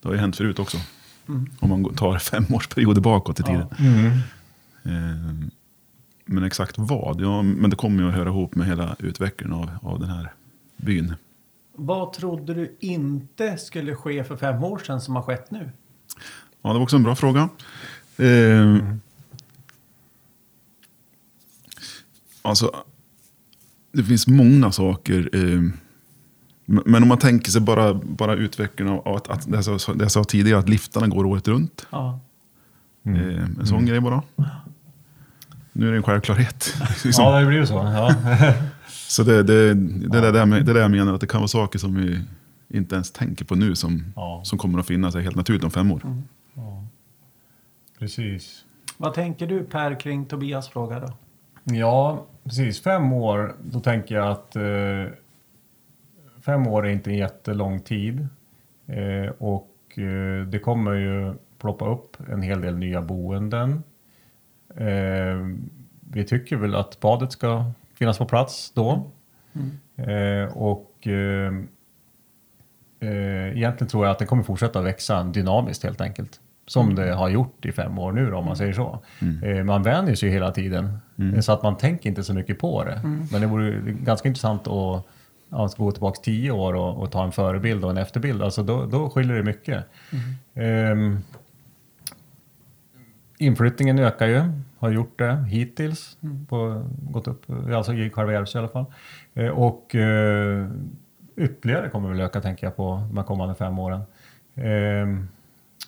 Det 0.00 0.08
har 0.08 0.12
ju 0.14 0.20
hänt 0.20 0.36
förut 0.36 0.58
också. 0.58 0.78
Om 1.60 1.68
man 1.68 1.94
tar 1.94 2.18
femårsperioder 2.18 3.00
bakåt 3.00 3.40
i 3.40 3.42
tiden. 3.42 3.66
Mm. 3.78 4.06
Eh, 4.84 5.48
Men 6.24 6.44
exakt 6.44 6.78
vad? 6.78 7.20
Ja, 7.20 7.42
men 7.42 7.70
det 7.70 7.76
kommer 7.76 8.02
ju 8.02 8.08
att 8.08 8.14
höra 8.14 8.28
ihop 8.28 8.54
med 8.54 8.66
hela 8.66 8.96
utvecklingen 8.98 9.56
av, 9.56 9.70
av 9.82 10.00
den 10.00 10.08
här 10.08 10.32
byn. 10.76 11.14
Vad 11.72 12.12
trodde 12.12 12.54
du 12.54 12.76
inte 12.80 13.56
skulle 13.56 13.94
ske 13.94 14.24
för 14.24 14.36
fem 14.36 14.64
år 14.64 14.78
sedan 14.78 15.00
som 15.00 15.16
har 15.16 15.22
skett 15.22 15.50
nu? 15.50 15.70
Ja, 16.62 16.68
det 16.68 16.74
var 16.74 16.82
också 16.82 16.96
en 16.96 17.02
bra 17.02 17.14
fråga. 17.14 17.48
Eh, 18.16 18.76
Alltså, 22.42 22.84
det 23.92 24.04
finns 24.04 24.26
många 24.26 24.72
saker. 24.72 25.30
Eh, 25.32 25.62
men 26.64 27.02
om 27.02 27.08
man 27.08 27.18
tänker 27.18 27.50
sig 27.50 27.60
bara, 27.60 27.94
bara 27.94 28.34
utvecklingen 28.34 28.94
av 28.94 29.16
att, 29.16 29.28
att 29.28 29.50
det, 29.50 29.68
jag 29.68 29.80
sa, 29.80 29.92
det 29.94 30.04
jag 30.04 30.12
sa 30.12 30.24
tidigare, 30.24 30.58
att 30.58 30.68
liftarna 30.68 31.06
går 31.08 31.24
året 31.26 31.48
runt. 31.48 31.86
Ja. 31.90 32.20
Eh, 33.06 33.12
en 33.58 33.66
sån 33.66 33.86
grej 33.86 34.00
bara. 34.00 34.22
Nu 35.72 35.86
är 35.88 35.90
det 35.90 35.96
en 35.96 36.02
självklarhet. 36.02 36.74
liksom. 37.04 37.24
Ja, 37.24 37.40
det 37.40 37.46
blir 37.46 37.58
ju 37.58 37.66
så. 37.66 37.74
Ja. 37.74 38.14
Så 39.08 39.22
det, 39.22 39.42
det, 39.42 39.74
det, 39.74 40.18
är 40.18 40.22
det, 40.22 40.30
där, 40.32 40.46
med- 40.46 40.66
det 40.66 40.72
är 40.72 40.74
det 40.74 40.80
jag 40.80 40.90
menar, 40.90 41.14
att 41.14 41.20
det 41.20 41.26
kan 41.26 41.40
vara 41.40 41.48
saker 41.48 41.78
som 41.78 41.94
vi 41.94 42.20
inte 42.68 42.94
ens 42.94 43.10
tänker 43.12 43.44
på 43.44 43.54
nu 43.54 43.74
som, 43.74 44.04
Ja. 44.16 44.40
som 44.44 44.58
kommer 44.58 44.78
att 44.78 44.86
finnas 44.86 45.14
helt 45.14 45.36
naturligt 45.36 45.64
om 45.64 45.70
fem 45.70 45.92
år. 45.92 46.22
Precis. 47.98 48.64
Vad 48.96 49.14
tänker 49.14 49.46
du 49.46 49.64
Per 49.64 50.00
kring 50.00 50.26
Tobias 50.26 50.68
fråga 50.68 51.00
då? 51.00 51.12
Ja, 51.64 52.26
precis. 52.44 52.82
Fem 52.82 53.12
år, 53.12 53.56
då 53.62 53.80
tänker 53.80 54.14
jag 54.14 54.30
att 54.30 54.56
eh, 54.56 55.06
fem 56.40 56.66
år 56.66 56.86
är 56.86 56.90
inte 56.90 57.10
en 57.10 57.16
jättelång 57.16 57.80
tid. 57.80 58.28
Eh, 58.86 59.32
och 59.38 59.98
eh, 59.98 60.46
det 60.46 60.58
kommer 60.58 60.92
ju 60.92 61.34
ploppa 61.58 61.88
upp 61.88 62.16
en 62.28 62.42
hel 62.42 62.60
del 62.60 62.76
nya 62.76 63.02
boenden. 63.02 63.82
Eh, 64.76 65.46
vi 66.00 66.24
tycker 66.24 66.56
väl 66.56 66.74
att 66.74 67.00
badet 67.00 67.32
ska 67.32 67.72
finnas 67.94 68.18
på 68.18 68.26
plats 68.26 68.72
då. 68.74 69.10
Eh, 69.96 70.56
och 70.56 71.06
eh, 71.06 71.54
eh, 73.00 73.56
egentligen 73.56 73.88
tror 73.88 74.04
jag 74.04 74.12
att 74.12 74.18
det 74.18 74.26
kommer 74.26 74.42
fortsätta 74.42 74.82
växa 74.82 75.24
dynamiskt 75.24 75.84
helt 75.84 76.00
enkelt. 76.00 76.40
Som 76.70 76.94
det 76.94 77.12
har 77.14 77.28
gjort 77.28 77.66
i 77.66 77.72
fem 77.72 77.98
år 77.98 78.12
nu 78.12 78.30
då, 78.30 78.36
om 78.36 78.44
man 78.44 78.56
säger 78.56 78.72
så. 78.72 78.98
Eh, 79.42 79.64
man 79.64 79.82
vänjer 79.82 80.14
sig 80.14 80.28
ju 80.28 80.32
hela 80.34 80.50
tiden. 80.52 80.98
Eh, 81.34 81.40
Så 81.40 81.52
att 81.52 81.62
man 81.62 81.76
tänker 81.76 82.08
inte 82.08 82.24
så 82.24 82.34
mycket 82.34 82.58
på 82.58 82.84
det. 82.84 83.00
Men 83.32 83.40
det 83.40 83.46
vore 83.46 83.80
ganska 83.92 84.28
intressant 84.28 84.66
att 84.68 85.70
ska 85.70 85.84
gå 85.84 85.90
tillbaka 85.92 86.20
tio 86.22 86.50
år 86.50 86.74
och, 86.74 87.02
och 87.02 87.10
ta 87.10 87.24
en 87.24 87.32
förebild 87.32 87.84
och 87.84 87.90
en 87.90 87.96
efterbild. 87.96 88.42
Alltså 88.42 88.62
då, 88.62 88.86
då 88.86 89.10
skiljer 89.10 89.36
det 89.36 89.42
mycket. 89.42 89.84
Ehm, 90.54 91.18
inflyttningen 93.38 93.98
ökar 93.98 94.26
ju, 94.26 94.42
har 94.78 94.90
gjort 94.90 95.18
det 95.18 95.44
hittills. 95.48 96.16
På, 96.48 96.82
gått 97.10 97.28
upp, 97.28 97.44
alltså 97.74 97.92
i 97.94 98.10
själva 98.10 98.32
Järvsö 98.32 98.58
i 98.58 98.60
alla 98.60 98.68
fall. 98.68 98.84
Eh, 99.34 99.48
och 99.48 99.94
eh, 99.94 100.68
ytterligare 101.36 101.88
kommer 101.88 102.08
väl 102.08 102.20
öka 102.20 102.40
tänker 102.40 102.66
jag 102.66 102.76
på 102.76 103.02
de 103.08 103.16
här 103.16 103.24
kommande 103.24 103.54
fem 103.54 103.78
åren. 103.78 104.00
Ehm, 104.54 105.28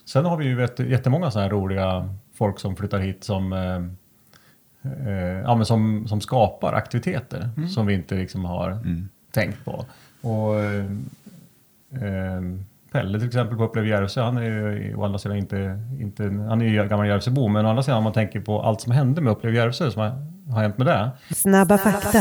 sen 0.05 0.25
har 0.25 0.37
vi 0.37 0.45
ju 0.45 0.55
vet, 0.55 0.79
jättemånga 0.79 1.31
sådana 1.31 1.49
här 1.49 1.55
roliga 1.55 2.15
folk 2.35 2.59
som 2.59 2.77
flyttar 2.77 2.99
hit 2.99 3.25
som 3.25 3.53
eh, 3.53 3.77
eh, 4.93 5.41
ja, 5.45 5.55
men 5.55 5.67
som, 5.67 6.09
som 6.09 6.21
skapar 6.21 6.73
aktiviteter 6.73 7.51
som 7.69 7.87
vi 7.87 7.95
inte 7.95 8.15
liksom 8.15 8.45
har 8.45 8.79
tänkt 9.33 9.65
på. 9.65 9.85
Och, 10.21 10.61
eh, 10.61 10.85
eh, 11.91 12.43
Pelle 12.93 13.19
till 13.19 13.29
exempel 13.29 13.59
på 13.59 13.65
Upplev 13.65 13.87
Järvsö, 13.87 14.23
han 14.23 14.37
är 14.37 14.43
ju 14.43 14.95
å 14.95 15.05
andra 15.05 15.19
sidan 15.19 15.37
inte, 15.37 15.81
inte 16.01 16.23
han 16.23 16.62
är 16.62 16.67
ju 16.67 16.88
gammal 16.88 17.07
Järvsöbo, 17.07 17.49
men 17.49 17.67
å 17.67 17.69
andra 17.69 17.83
sidan 17.83 17.99
om 17.99 18.05
man 18.05 18.12
tänker 18.12 18.41
på 18.41 18.62
allt 18.62 18.81
som 18.81 18.93
hände 18.93 19.21
med 19.21 19.33
Upplev 19.33 19.55
Järvsö 19.55 19.91
som 19.91 20.03
har, 20.03 20.11
har 20.55 20.62
hänt 20.62 20.79
med 20.79 20.87
det. 20.87 21.11
Snabba 21.35 21.79
fakta. 21.79 22.19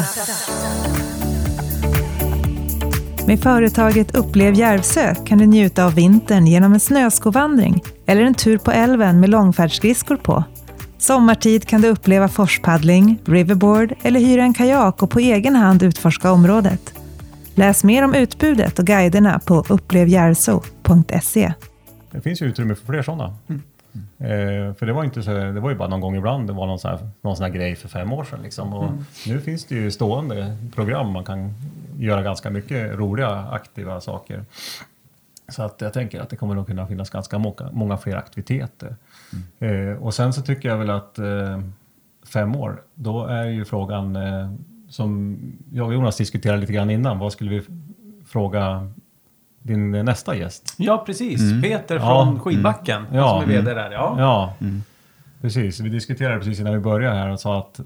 Med 3.32 3.40
företaget 3.40 4.16
Upplev 4.16 4.54
Järvsö 4.54 5.16
kan 5.16 5.38
du 5.38 5.46
njuta 5.46 5.86
av 5.86 5.96
vintern 5.96 6.48
genom 6.48 6.74
en 6.74 6.80
snöskovandring 6.80 7.84
eller 8.06 8.22
en 8.22 8.34
tur 8.34 8.58
på 8.58 8.72
älven 8.72 9.20
med 9.20 9.30
långfärdsskridskor 9.30 10.16
på. 10.16 10.44
Sommartid 10.98 11.68
kan 11.68 11.82
du 11.82 11.88
uppleva 11.88 12.28
forspaddling, 12.28 13.20
riverboard 13.26 13.94
eller 14.04 14.20
hyra 14.20 14.44
en 14.44 14.54
kajak 14.54 15.04
och 15.04 15.10
på 15.10 15.20
egen 15.20 15.56
hand 15.56 15.84
utforska 15.84 16.32
området. 16.32 16.94
Läs 17.56 17.84
mer 17.84 18.04
om 18.04 18.16
utbudet 18.16 18.80
och 18.80 18.86
guiderna 18.86 19.40
på 19.40 19.64
upplevjärso.se. 19.70 21.54
Det 22.12 22.22
finns 22.22 22.42
ju 22.42 22.46
utrymme 22.46 22.76
för 22.76 22.86
fler 22.86 23.02
sådana. 23.02 23.36
Eh, 24.20 24.74
för 24.74 24.86
det 24.86 24.94
var, 24.94 25.04
inte 25.04 25.24
så, 25.24 25.32
det 25.32 25.60
var 25.60 25.70
ju 25.70 25.76
bara 25.76 25.90
någon 25.90 26.02
gång 26.02 26.16
ibland 26.16 26.48
det 26.48 26.54
var 26.54 26.68
någon 26.68 26.80
sån 26.80 26.92
här, 26.92 27.00
någon 27.22 27.36
sån 27.36 27.44
här 27.44 27.52
grej 27.52 27.76
för 27.76 27.90
fem 27.90 28.14
år 28.14 28.24
sedan. 28.24 28.40
Liksom. 28.44 28.74
Och 28.74 28.92
Nu 29.28 29.42
finns 29.42 29.66
det 29.66 29.76
ju 29.76 29.92
stående 29.92 30.58
program 30.76 31.12
man 31.12 31.24
kan 31.24 31.54
göra 32.06 32.22
ganska 32.22 32.50
mycket 32.50 32.94
roliga 32.96 33.30
aktiva 33.30 34.02
saker. 34.02 34.46
Så 35.50 35.64
att 35.64 35.82
jag 35.82 35.94
tänker 35.94 36.22
att 36.22 36.30
det 36.30 36.36
kommer 36.36 36.56
nog 36.56 36.68
kunna 36.68 36.88
finnas 36.88 37.10
ganska 37.10 37.38
många, 37.38 37.70
många 37.72 37.98
fler 37.98 38.16
aktiviteter. 38.16 38.96
Eh, 39.60 40.04
och 40.04 40.14
sen 40.14 40.34
så 40.34 40.42
tycker 40.42 40.70
jag 40.70 40.78
väl 40.78 40.90
att 40.90 41.20
eh, 41.20 41.60
fem 42.34 42.56
år, 42.56 42.82
då 42.96 43.26
är 43.26 43.44
ju 43.46 43.66
frågan 43.66 44.16
eh, 44.16 44.52
som 44.90 45.38
jag 45.74 45.88
och 45.88 45.94
Jonas 45.94 46.18
diskuterade 46.18 46.60
lite 46.62 46.74
grann 46.74 46.90
innan. 46.90 47.20
Vad 47.20 47.32
skulle 47.32 47.50
vi 47.50 47.62
fråga 48.26 48.92
din 49.60 49.92
nästa 49.92 50.36
gäst? 50.36 50.74
Ja, 50.78 51.04
precis. 51.06 51.64
Peter 51.64 51.96
Ja. 51.96 52.02
från 52.02 52.40
Skidbacken 52.40 53.06
Ja. 53.14 53.30
som 53.42 53.50
är 53.50 53.54
vd 53.56 53.74
där. 53.74 53.92
Ja. 53.92 54.16
Ja, 54.20 54.54
precis. 55.42 55.80
Vi 55.80 55.90
diskuterade 55.90 56.38
precis 56.38 56.60
innan 56.60 56.74
vi 56.74 56.80
började 56.80 57.16
här 57.16 57.30
och 57.30 57.40
sa 57.40 57.60
att 57.60 57.80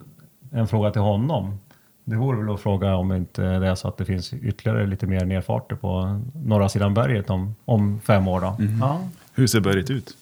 en 0.51 0.67
fråga 0.67 0.91
till 0.91 1.01
honom. 1.01 1.60
Det 2.08 2.15
vore 2.15 2.38
väl 2.38 2.54
att 2.54 2.62
fråga 2.62 2.96
om 2.96 3.12
inte 3.12 3.60
det 3.60 3.68
är 3.68 3.76
så 3.76 3.88
att 3.88 3.98
det 3.98 4.06
finns 4.06 4.34
ytterligare 4.34 4.88
lite 4.88 5.08
mer 5.08 5.26
nedfarter 5.26 5.76
på 5.76 6.22
norra 6.46 6.70
sidan 6.70 6.94
berget 6.94 7.30
om, 7.30 7.56
om 7.65 8.00
fem 8.00 8.28
år 8.28 8.41
då. 8.41 8.56
Ja. 8.82 9.02
Hur 9.34 9.48
ser 9.48 9.60
berget 9.60 9.89
ut? 9.89 10.18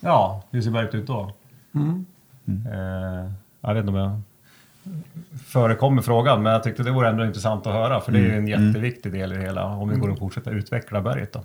Ja, 0.00 0.44
hur 0.50 0.62
ser 0.62 0.70
berget 0.70 0.94
ut 0.94 1.06
då? 1.06 1.32
Mm. 1.74 2.06
Eh, 2.48 3.32
jag 3.60 3.74
vet 3.74 3.80
inte 3.80 3.92
om 3.92 3.94
jag 3.94 4.20
förekommer 5.46 6.02
frågan, 6.02 6.42
men 6.42 6.52
jag 6.52 6.62
tyckte 6.62 6.82
det 6.82 6.90
vore 6.90 7.08
ändå 7.08 7.24
intressant 7.24 7.66
att 7.66 7.72
höra, 7.72 8.00
för 8.00 8.12
det 8.12 8.18
är 8.18 8.22
ju 8.22 8.36
en 8.36 8.48
jätteviktig 8.48 9.12
del 9.12 9.32
i 9.32 9.36
det 9.36 9.42
hela, 9.42 9.66
om 9.66 9.88
vi 9.88 9.96
går 9.96 10.08
och 10.08 10.18
fortsätter 10.18 10.50
utveckla 10.50 11.00
berget 11.00 11.32
då. 11.32 11.42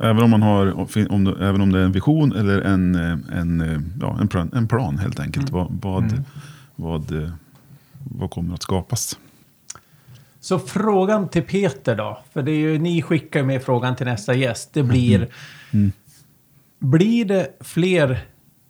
Även 0.00 0.22
om, 0.22 0.30
man 0.30 0.42
har, 0.42 0.72
om 1.12 1.24
det, 1.24 1.46
även 1.46 1.60
om 1.60 1.72
det 1.72 1.78
är 1.78 1.84
en 1.84 1.92
vision 1.92 2.32
eller 2.32 2.60
en, 2.60 2.94
en, 3.32 3.92
ja, 4.00 4.16
en, 4.20 4.28
plan, 4.28 4.50
en 4.54 4.68
plan 4.68 4.98
helt 4.98 5.20
enkelt. 5.20 5.50
Vad, 5.50 5.68
vad, 5.82 6.24
vad, 6.76 7.32
vad 8.20 8.30
kommer 8.30 8.54
att 8.54 8.62
skapas? 8.62 9.18
Så 10.40 10.58
frågan 10.58 11.28
till 11.28 11.42
Peter 11.42 11.96
då, 11.96 12.18
för 12.32 12.42
det 12.42 12.50
är 12.50 12.56
ju, 12.56 12.78
ni 12.78 13.02
skickar 13.02 13.42
med 13.42 13.62
frågan 13.62 13.96
till 13.96 14.06
nästa 14.06 14.34
gäst. 14.34 14.70
Det 14.72 14.82
blir... 14.82 15.28
Blir 16.78 17.24
det 17.24 17.48
fler 17.60 18.24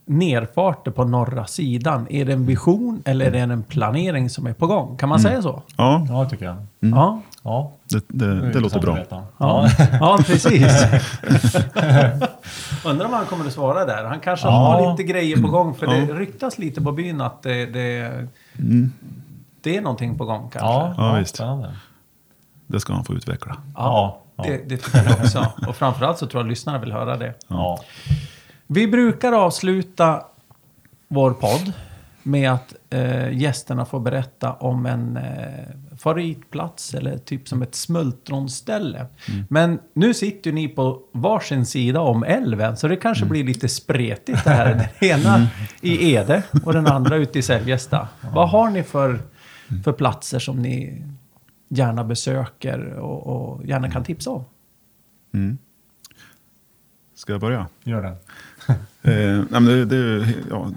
nerfarter 0.07 0.91
på 0.91 1.05
norra 1.05 1.47
sidan? 1.47 2.07
Är 2.11 2.25
det 2.25 2.33
en 2.33 2.47
vision 2.47 3.03
eller 3.05 3.27
är 3.27 3.31
det 3.31 3.39
en 3.39 3.63
planering 3.63 4.31
som 4.31 4.47
är 4.47 4.53
på 4.53 4.67
gång? 4.67 4.97
Kan 4.97 5.09
man 5.09 5.21
säga 5.21 5.43
så? 5.43 5.63
Ja, 5.77 6.07
Ja, 6.09 6.25
det 6.25 6.31
tycker 6.31 6.45
jag. 6.45 6.57
Ja. 6.81 7.21
Ja, 7.43 7.73
det, 7.91 8.05
det, 8.09 8.51
det 8.53 8.61
låter 8.61 8.77
intressant 8.77 9.09
bra. 9.11 9.25
Ja, 9.39 9.69
ja 10.01 10.19
precis. 10.27 10.63
Undrar 12.85 13.07
om 13.07 13.13
han 13.13 13.27
kommer 13.27 13.47
att 13.47 13.53
svara 13.53 13.85
där. 13.85 14.05
Han 14.05 14.21
kanske 14.21 14.47
Ja. 14.47 14.51
har 14.53 14.91
lite 14.91 15.03
grejer 15.03 15.43
på 15.43 15.49
gång. 15.49 15.75
För 15.75 15.87
det 15.87 16.15
ryktas 16.15 16.59
lite 16.59 16.81
på 16.81 16.93
byn 16.93 17.21
att 17.21 17.43
det, 17.43 17.67
det, 17.67 18.13
det 19.62 19.77
är 19.77 19.81
någonting 19.81 20.18
på 20.18 20.25
gång 20.25 20.40
kanske. 20.40 20.59
Ja, 20.59 20.94
Ja, 20.96 21.12
visst. 21.18 21.35
spännande. 21.35 21.77
Det 22.66 22.81
ska 22.81 22.92
han 22.92 23.05
få 23.05 23.14
utveckla. 23.14 23.57
Ja, 23.77 24.23
ja. 24.37 24.44
Det, 24.44 24.57
det 24.68 24.77
tycker 24.77 25.05
jag 25.05 25.18
också. 25.20 25.46
Och 25.68 25.77
framförallt 25.77 26.18
så 26.18 26.27
tror 26.27 26.42
jag 26.42 26.49
lyssnarna 26.49 26.79
vill 26.79 26.92
höra 26.92 27.16
det. 27.16 27.35
ja. 27.49 27.81
Vi 28.66 28.87
brukar 28.88 29.33
avsluta 29.33 30.23
vår 31.09 31.31
podd 31.33 31.73
med 32.23 32.53
att 32.53 32.75
eh, 32.90 33.33
gästerna 33.38 33.85
får 33.85 34.01
berätta 34.01 34.53
om 34.53 34.87
en 34.87 35.16
eh, 35.16 35.96
favoritplats 35.99 36.94
eller 36.94 37.18
typ 37.18 37.49
som 37.49 37.62
ett 37.62 37.75
smultronställe. 37.75 39.07
Men 39.49 39.79
nu 39.92 40.14
sitter 40.14 40.51
ju 40.51 40.55
ni 40.55 40.68
på 40.68 40.99
varsin 41.12 41.66
sida 41.66 42.01
om 42.01 42.25
älven 42.25 42.77
så 42.77 42.88
det 42.88 42.96
kanske 42.96 43.25
blir 43.25 43.44
lite 43.44 43.68
spretigt 43.68 44.44
det 44.44 44.51
här. 44.51 44.88
Den 45.01 45.11
ena 45.11 45.46
i 45.81 46.14
Ede 46.14 46.42
och 46.64 46.73
den 46.73 46.87
andra 46.87 47.16
ute 47.16 47.38
i 47.38 47.42
Säljesta. 47.42 48.09
Vad 48.35 48.49
har 48.51 48.70
ni 48.70 48.83
för, 48.83 49.18
för 49.85 49.92
platser 49.92 50.38
som 50.38 50.62
ni 50.62 51.02
gärna 51.68 52.04
besöker 52.04 52.92
och, 52.92 53.26
och 53.26 53.64
gärna 53.66 53.90
kan 53.90 54.04
tipsa 54.04 54.30
om? 54.30 54.44
Mm. 55.33 55.59
Ska 57.14 57.33
jag 57.33 57.40
börja? 57.40 57.66
Gör 57.85 58.02
det. 58.02 58.16
Eh, 59.02 59.37
nej, 59.50 59.61
men 59.61 59.64
det, 59.64 59.85
det, 59.85 60.35
ja, 60.50 60.70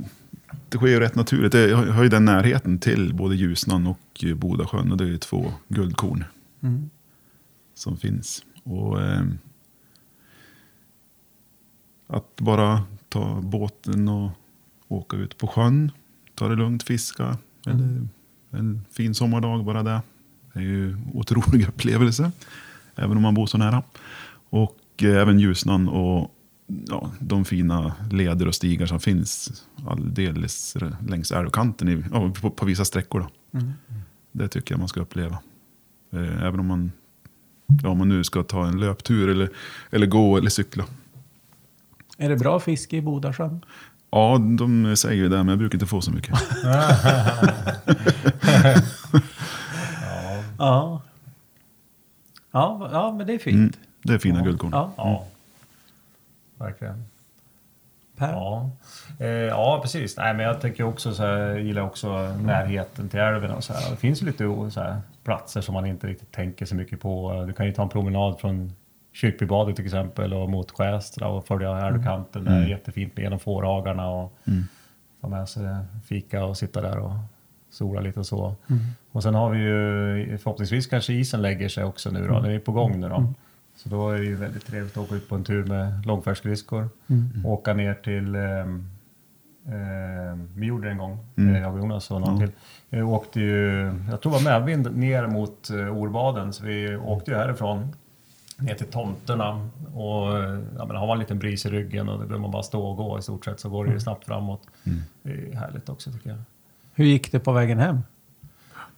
det 0.69 0.77
sker 0.77 0.87
ju 0.87 0.99
rätt 0.99 1.15
naturligt. 1.15 1.53
Jag 1.53 1.77
har 1.77 2.03
ju 2.03 2.09
den 2.09 2.25
närheten 2.25 2.79
till 2.79 3.13
både 3.13 3.35
Ljusnan 3.35 3.87
och 3.87 4.25
Bodasjön. 4.35 4.91
Och 4.91 4.97
det 4.97 5.03
är 5.03 5.07
ju 5.07 5.17
två 5.17 5.51
guldkorn 5.67 6.23
Mm. 6.61 6.89
som 7.73 7.97
finns. 7.97 8.45
Och, 8.63 9.01
eh, 9.01 9.21
att 12.07 12.35
bara 12.35 12.83
ta 13.09 13.41
båten 13.41 14.07
och 14.07 14.31
åka 14.87 15.17
ut 15.17 15.37
på 15.37 15.47
sjön. 15.47 15.91
Ta 16.35 16.47
det 16.47 16.55
lugnt, 16.55 16.83
fiska. 16.83 17.37
Eller 17.65 18.07
en 18.53 18.85
fin 18.91 19.15
sommardag 19.15 19.65
bara 19.65 19.83
det. 19.83 20.01
Det 20.53 20.59
är 20.59 20.63
ju 20.63 20.97
otrolig 21.13 21.67
upplevelse. 21.69 22.31
Även 22.95 23.17
om 23.17 23.23
man 23.23 23.33
bor 23.33 23.45
så 23.45 23.57
nära. 23.57 23.83
Och 24.49 24.79
eh, 25.01 25.21
även 25.21 25.39
Ljusnan 25.39 25.89
och 25.89 26.31
ja, 26.67 27.11
de 27.19 27.45
fina 27.45 27.93
leder 28.11 28.47
och 28.47 28.55
stigar 28.55 28.85
som 28.85 28.99
finns 28.99 29.63
alldeles 29.87 30.75
längs 31.07 31.31
älvkanten 31.31 31.89
i, 31.89 32.03
ja, 32.11 32.31
på, 32.41 32.49
på 32.49 32.65
vissa 32.65 32.85
sträckor. 32.85 33.19
Då. 33.19 33.59
Det 34.31 34.47
tycker 34.47 34.73
jag 34.73 34.79
man 34.79 34.87
ska 34.87 35.01
uppleva. 35.01 35.37
Eh, 36.13 36.43
även 36.43 36.59
om 36.59 36.65
man, 36.65 36.91
ja, 37.83 37.89
om 37.89 37.97
man 37.97 38.09
nu 38.09 38.23
ska 38.23 38.43
ta 38.43 38.67
en 38.67 38.79
löptur 38.79 39.29
eller, 39.29 39.49
eller 39.91 40.07
gå 40.07 40.37
eller 40.37 40.49
cykla. 40.49 40.85
Är 42.17 42.29
det 42.29 42.35
bra 42.35 42.59
fiske 42.59 42.97
i 42.97 43.01
Bodasjön? 43.01 43.65
Ja, 44.15 44.37
de 44.37 44.95
säger 44.97 45.15
ju 45.15 45.29
det, 45.29 45.37
men 45.37 45.47
jag 45.47 45.57
brukar 45.57 45.75
inte 45.75 45.85
få 45.85 46.01
så 46.01 46.11
mycket. 46.11 46.35
Ja. 50.57 51.01
Ja, 52.51 52.89
ja 52.91 53.11
men 53.11 53.27
det 53.27 53.33
är 53.33 53.39
fint. 53.39 53.55
Mm, 53.55 53.71
det 54.03 54.13
är 54.13 54.17
fina 54.17 54.41
guldkorn. 54.41 54.71
Ja. 54.73 54.93
Ja, 54.97 55.25
verkligen. 56.57 57.05
Per? 58.17 58.31
Ja. 58.31 58.69
Eh, 59.19 59.27
ja, 59.27 59.79
precis. 59.81 60.17
Nej, 60.17 60.33
men 60.33 60.45
jag 60.45 60.61
tycker 60.61 60.83
också 60.83 61.13
så 61.13 61.23
här, 61.23 61.37
jag 61.37 61.61
gillar 61.61 61.81
också 61.81 62.35
närheten 62.41 63.09
till 63.09 63.19
älven 63.19 63.51
och 63.51 63.63
så 63.63 63.73
här. 63.73 63.91
Det 63.91 63.97
finns 63.97 64.21
ju 64.21 64.25
lite 64.25 64.43
så 64.71 64.81
här, 64.81 65.01
platser 65.23 65.61
som 65.61 65.73
man 65.73 65.85
inte 65.85 66.07
riktigt 66.07 66.31
tänker 66.31 66.65
så 66.65 66.75
mycket 66.75 67.01
på. 67.01 67.43
Du 67.47 67.53
kan 67.53 67.65
ju 67.65 67.71
ta 67.71 67.83
en 67.83 67.89
promenad 67.89 68.39
från 68.39 68.73
Kyrkbybadet 69.13 69.75
till 69.75 69.85
exempel 69.85 70.33
och 70.33 70.49
mot 70.49 70.71
Skästra 70.71 71.27
och 71.27 71.47
följa 71.47 71.87
älvkanten. 71.87 72.45
Det 72.45 72.51
är 72.51 72.67
jättefint 72.67 73.15
med 73.15 73.23
genom 73.23 73.39
fårhagarna 73.39 74.09
och 74.09 74.37
ta 75.21 75.27
med 75.27 75.49
sig 75.49 75.63
fika 76.05 76.45
och 76.45 76.57
sitta 76.57 76.81
där 76.81 76.97
och 76.97 77.13
sola 77.69 78.01
lite 78.01 78.19
och 78.19 78.25
så. 78.25 78.55
Och 79.11 79.23
sen 79.23 79.35
har 79.35 79.49
vi 79.49 79.59
ju 79.59 80.37
förhoppningsvis 80.37 80.87
kanske 80.87 81.13
isen 81.13 81.41
lägger 81.41 81.69
sig 81.69 81.83
också 81.83 82.11
nu 82.11 82.27
då. 82.27 82.39
Den 82.39 82.51
är 82.51 82.59
på 82.59 82.71
gång 82.71 82.99
nu 82.99 83.09
då. 83.09 83.33
Så 83.75 83.89
då 83.89 84.09
är 84.09 84.17
det 84.17 84.25
ju 84.25 84.35
väldigt 84.35 84.65
trevligt 84.65 84.97
att 84.97 85.03
åka 85.03 85.15
ut 85.15 85.29
på 85.29 85.35
en 85.35 85.43
tur 85.43 85.65
med 85.65 86.05
långfärdsskridskor. 86.05 86.89
Åka 87.45 87.73
ner 87.73 87.93
till 87.93 88.35
ehm, 88.35 88.89
vi 90.55 90.65
gjorde 90.65 90.87
det 90.87 90.91
en 90.91 90.97
gång, 90.97 91.17
mm. 91.37 91.61
jag 91.61 91.73
och 91.73 91.79
Jonas 91.79 92.11
och 92.11 92.21
någon 92.21 92.39
till. 92.39 92.51
Vi 92.89 93.01
åkte 93.01 93.39
ju, 93.39 93.85
jag 94.09 94.21
tror 94.21 94.37
det 94.37 94.43
var 94.43 94.59
medvind 94.59 94.97
ner 94.97 95.27
mot 95.27 95.69
uh, 95.73 95.97
Orbaden, 95.97 96.53
så 96.53 96.65
vi 96.65 96.95
åkte 96.95 97.31
ju 97.31 97.37
härifrån 97.37 97.95
ner 98.63 98.75
till 98.75 98.87
tomterna. 98.87 99.69
Och 99.95 100.27
ja, 100.77 100.85
men 100.85 100.95
har 100.95 101.07
man 101.07 101.11
en 101.15 101.19
liten 101.19 101.39
bris 101.39 101.65
i 101.65 101.69
ryggen 101.69 102.09
och 102.09 102.19
det 102.19 102.25
behöver 102.25 102.41
man 102.41 102.51
bara 102.51 102.63
stå 102.63 102.85
och 102.85 102.97
gå 102.97 103.19
i 103.19 103.21
stort 103.21 103.45
sett 103.45 103.59
så 103.59 103.69
går 103.69 103.85
det 103.85 103.91
ju 103.91 103.99
snabbt 103.99 104.25
framåt. 104.25 104.61
Det 105.23 105.29
är 105.31 105.55
härligt 105.55 105.89
också 105.89 106.11
tycker 106.11 106.29
jag. 106.29 106.39
Hur 106.93 107.05
gick 107.05 107.31
det 107.31 107.39
på 107.39 107.51
vägen 107.51 107.79
hem? 107.79 107.99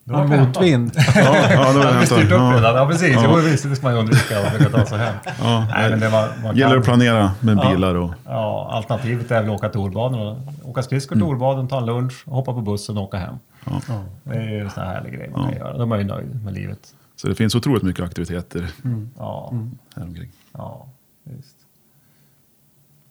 Motvind? 0.04 0.92
Ja, 1.16 1.36
ja, 1.52 1.72
det 1.74 1.78
var 1.78 1.86
Ja, 1.86 1.92
vi 1.94 2.00
det 2.00 2.06
styrt 2.06 2.24
upp 2.24 2.32
redan. 2.32 2.76
Ja, 2.76 2.88
precis. 2.88 3.14
Ja. 3.16 3.26
Jo, 3.30 3.36
visst, 3.36 3.64
det 3.70 3.76
ska 3.76 3.86
man 3.88 3.94
ju 3.94 4.00
undvika 4.00 4.40
och 4.42 4.46
försöka 4.48 4.78
ta 4.78 4.86
sig 4.86 4.98
hem. 4.98 5.16
Ja, 5.40 5.68
Nej, 5.74 5.90
men 5.90 6.00
det 6.00 6.10
var, 6.10 6.30
man 6.44 6.56
gäller 6.56 6.70
kan- 6.72 6.80
att 6.80 6.86
planera 6.86 7.32
med 7.40 7.58
Ja. 7.64 7.70
bilar 7.72 7.96
och... 7.96 8.12
Ja, 8.26 8.70
alternativet 8.72 9.32
är 9.32 9.42
väl 9.42 9.50
att 9.52 9.58
åka 9.58 9.70
till 9.70 9.80
Orbaden. 9.80 10.42
Åka 10.64 10.84
skridskor 10.84 11.16
till 11.16 11.24
Orbaden, 11.24 11.68
ta 11.68 11.78
en 11.78 11.86
lunch, 11.86 12.24
hoppa 12.28 12.54
på 12.54 12.62
bussen 12.62 12.98
och 12.98 13.04
åka 13.04 13.18
hem. 13.18 13.36
Ja. 13.66 13.80
Det 14.24 14.36
är 14.38 14.50
ju 14.50 14.60
en 14.60 14.70
sån 14.70 14.84
här 14.84 14.94
härlig 14.94 15.14
grej 15.14 15.30
man 15.36 15.50
kan 15.50 15.58
göra. 15.58 15.74
Då 15.78 15.82
är 15.82 15.86
man 15.86 16.00
ju 16.00 16.06
nöjd 16.06 16.44
med 16.44 16.54
livet. 16.54 16.80
Så 17.16 17.28
det 17.28 17.36
finns 17.36 17.56
otroligt 17.56 17.84
mycket 17.84 18.06
aktiviteter 18.06 18.72
Ja, 19.18 19.54
här 19.96 20.04
omkring. 20.04 20.32
ja 20.52 20.88
visst. 21.24 21.56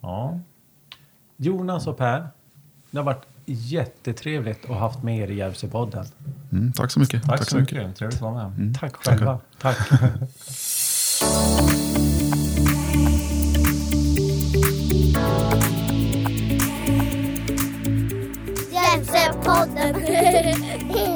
Ja, 0.00 0.40
Jonas 1.36 1.86
och 1.86 1.96
Per, 1.98 2.28
det 2.90 2.98
har 2.98 3.04
varit 3.04 3.26
jättetrevligt 3.46 4.64
att 4.64 4.70
ha 4.70 4.78
haft 4.78 5.02
med 5.02 5.18
er 5.18 5.28
i 5.30 5.34
Järvsöpodden. 5.34 6.04
Mm, 6.52 6.72
tack 6.72 6.90
så 6.90 7.00
mycket. 7.00 7.22
tack, 7.24 7.48
så 7.50 7.56
mycket. 7.58 7.96
Trevligt 7.96 8.16
att 8.16 8.22
vara 8.22 8.48
med. 8.48 8.76
Tack 8.80 8.96
själva. 8.96 9.40
Tack. 9.60 9.78
Hjälpsepodden! 18.72 19.94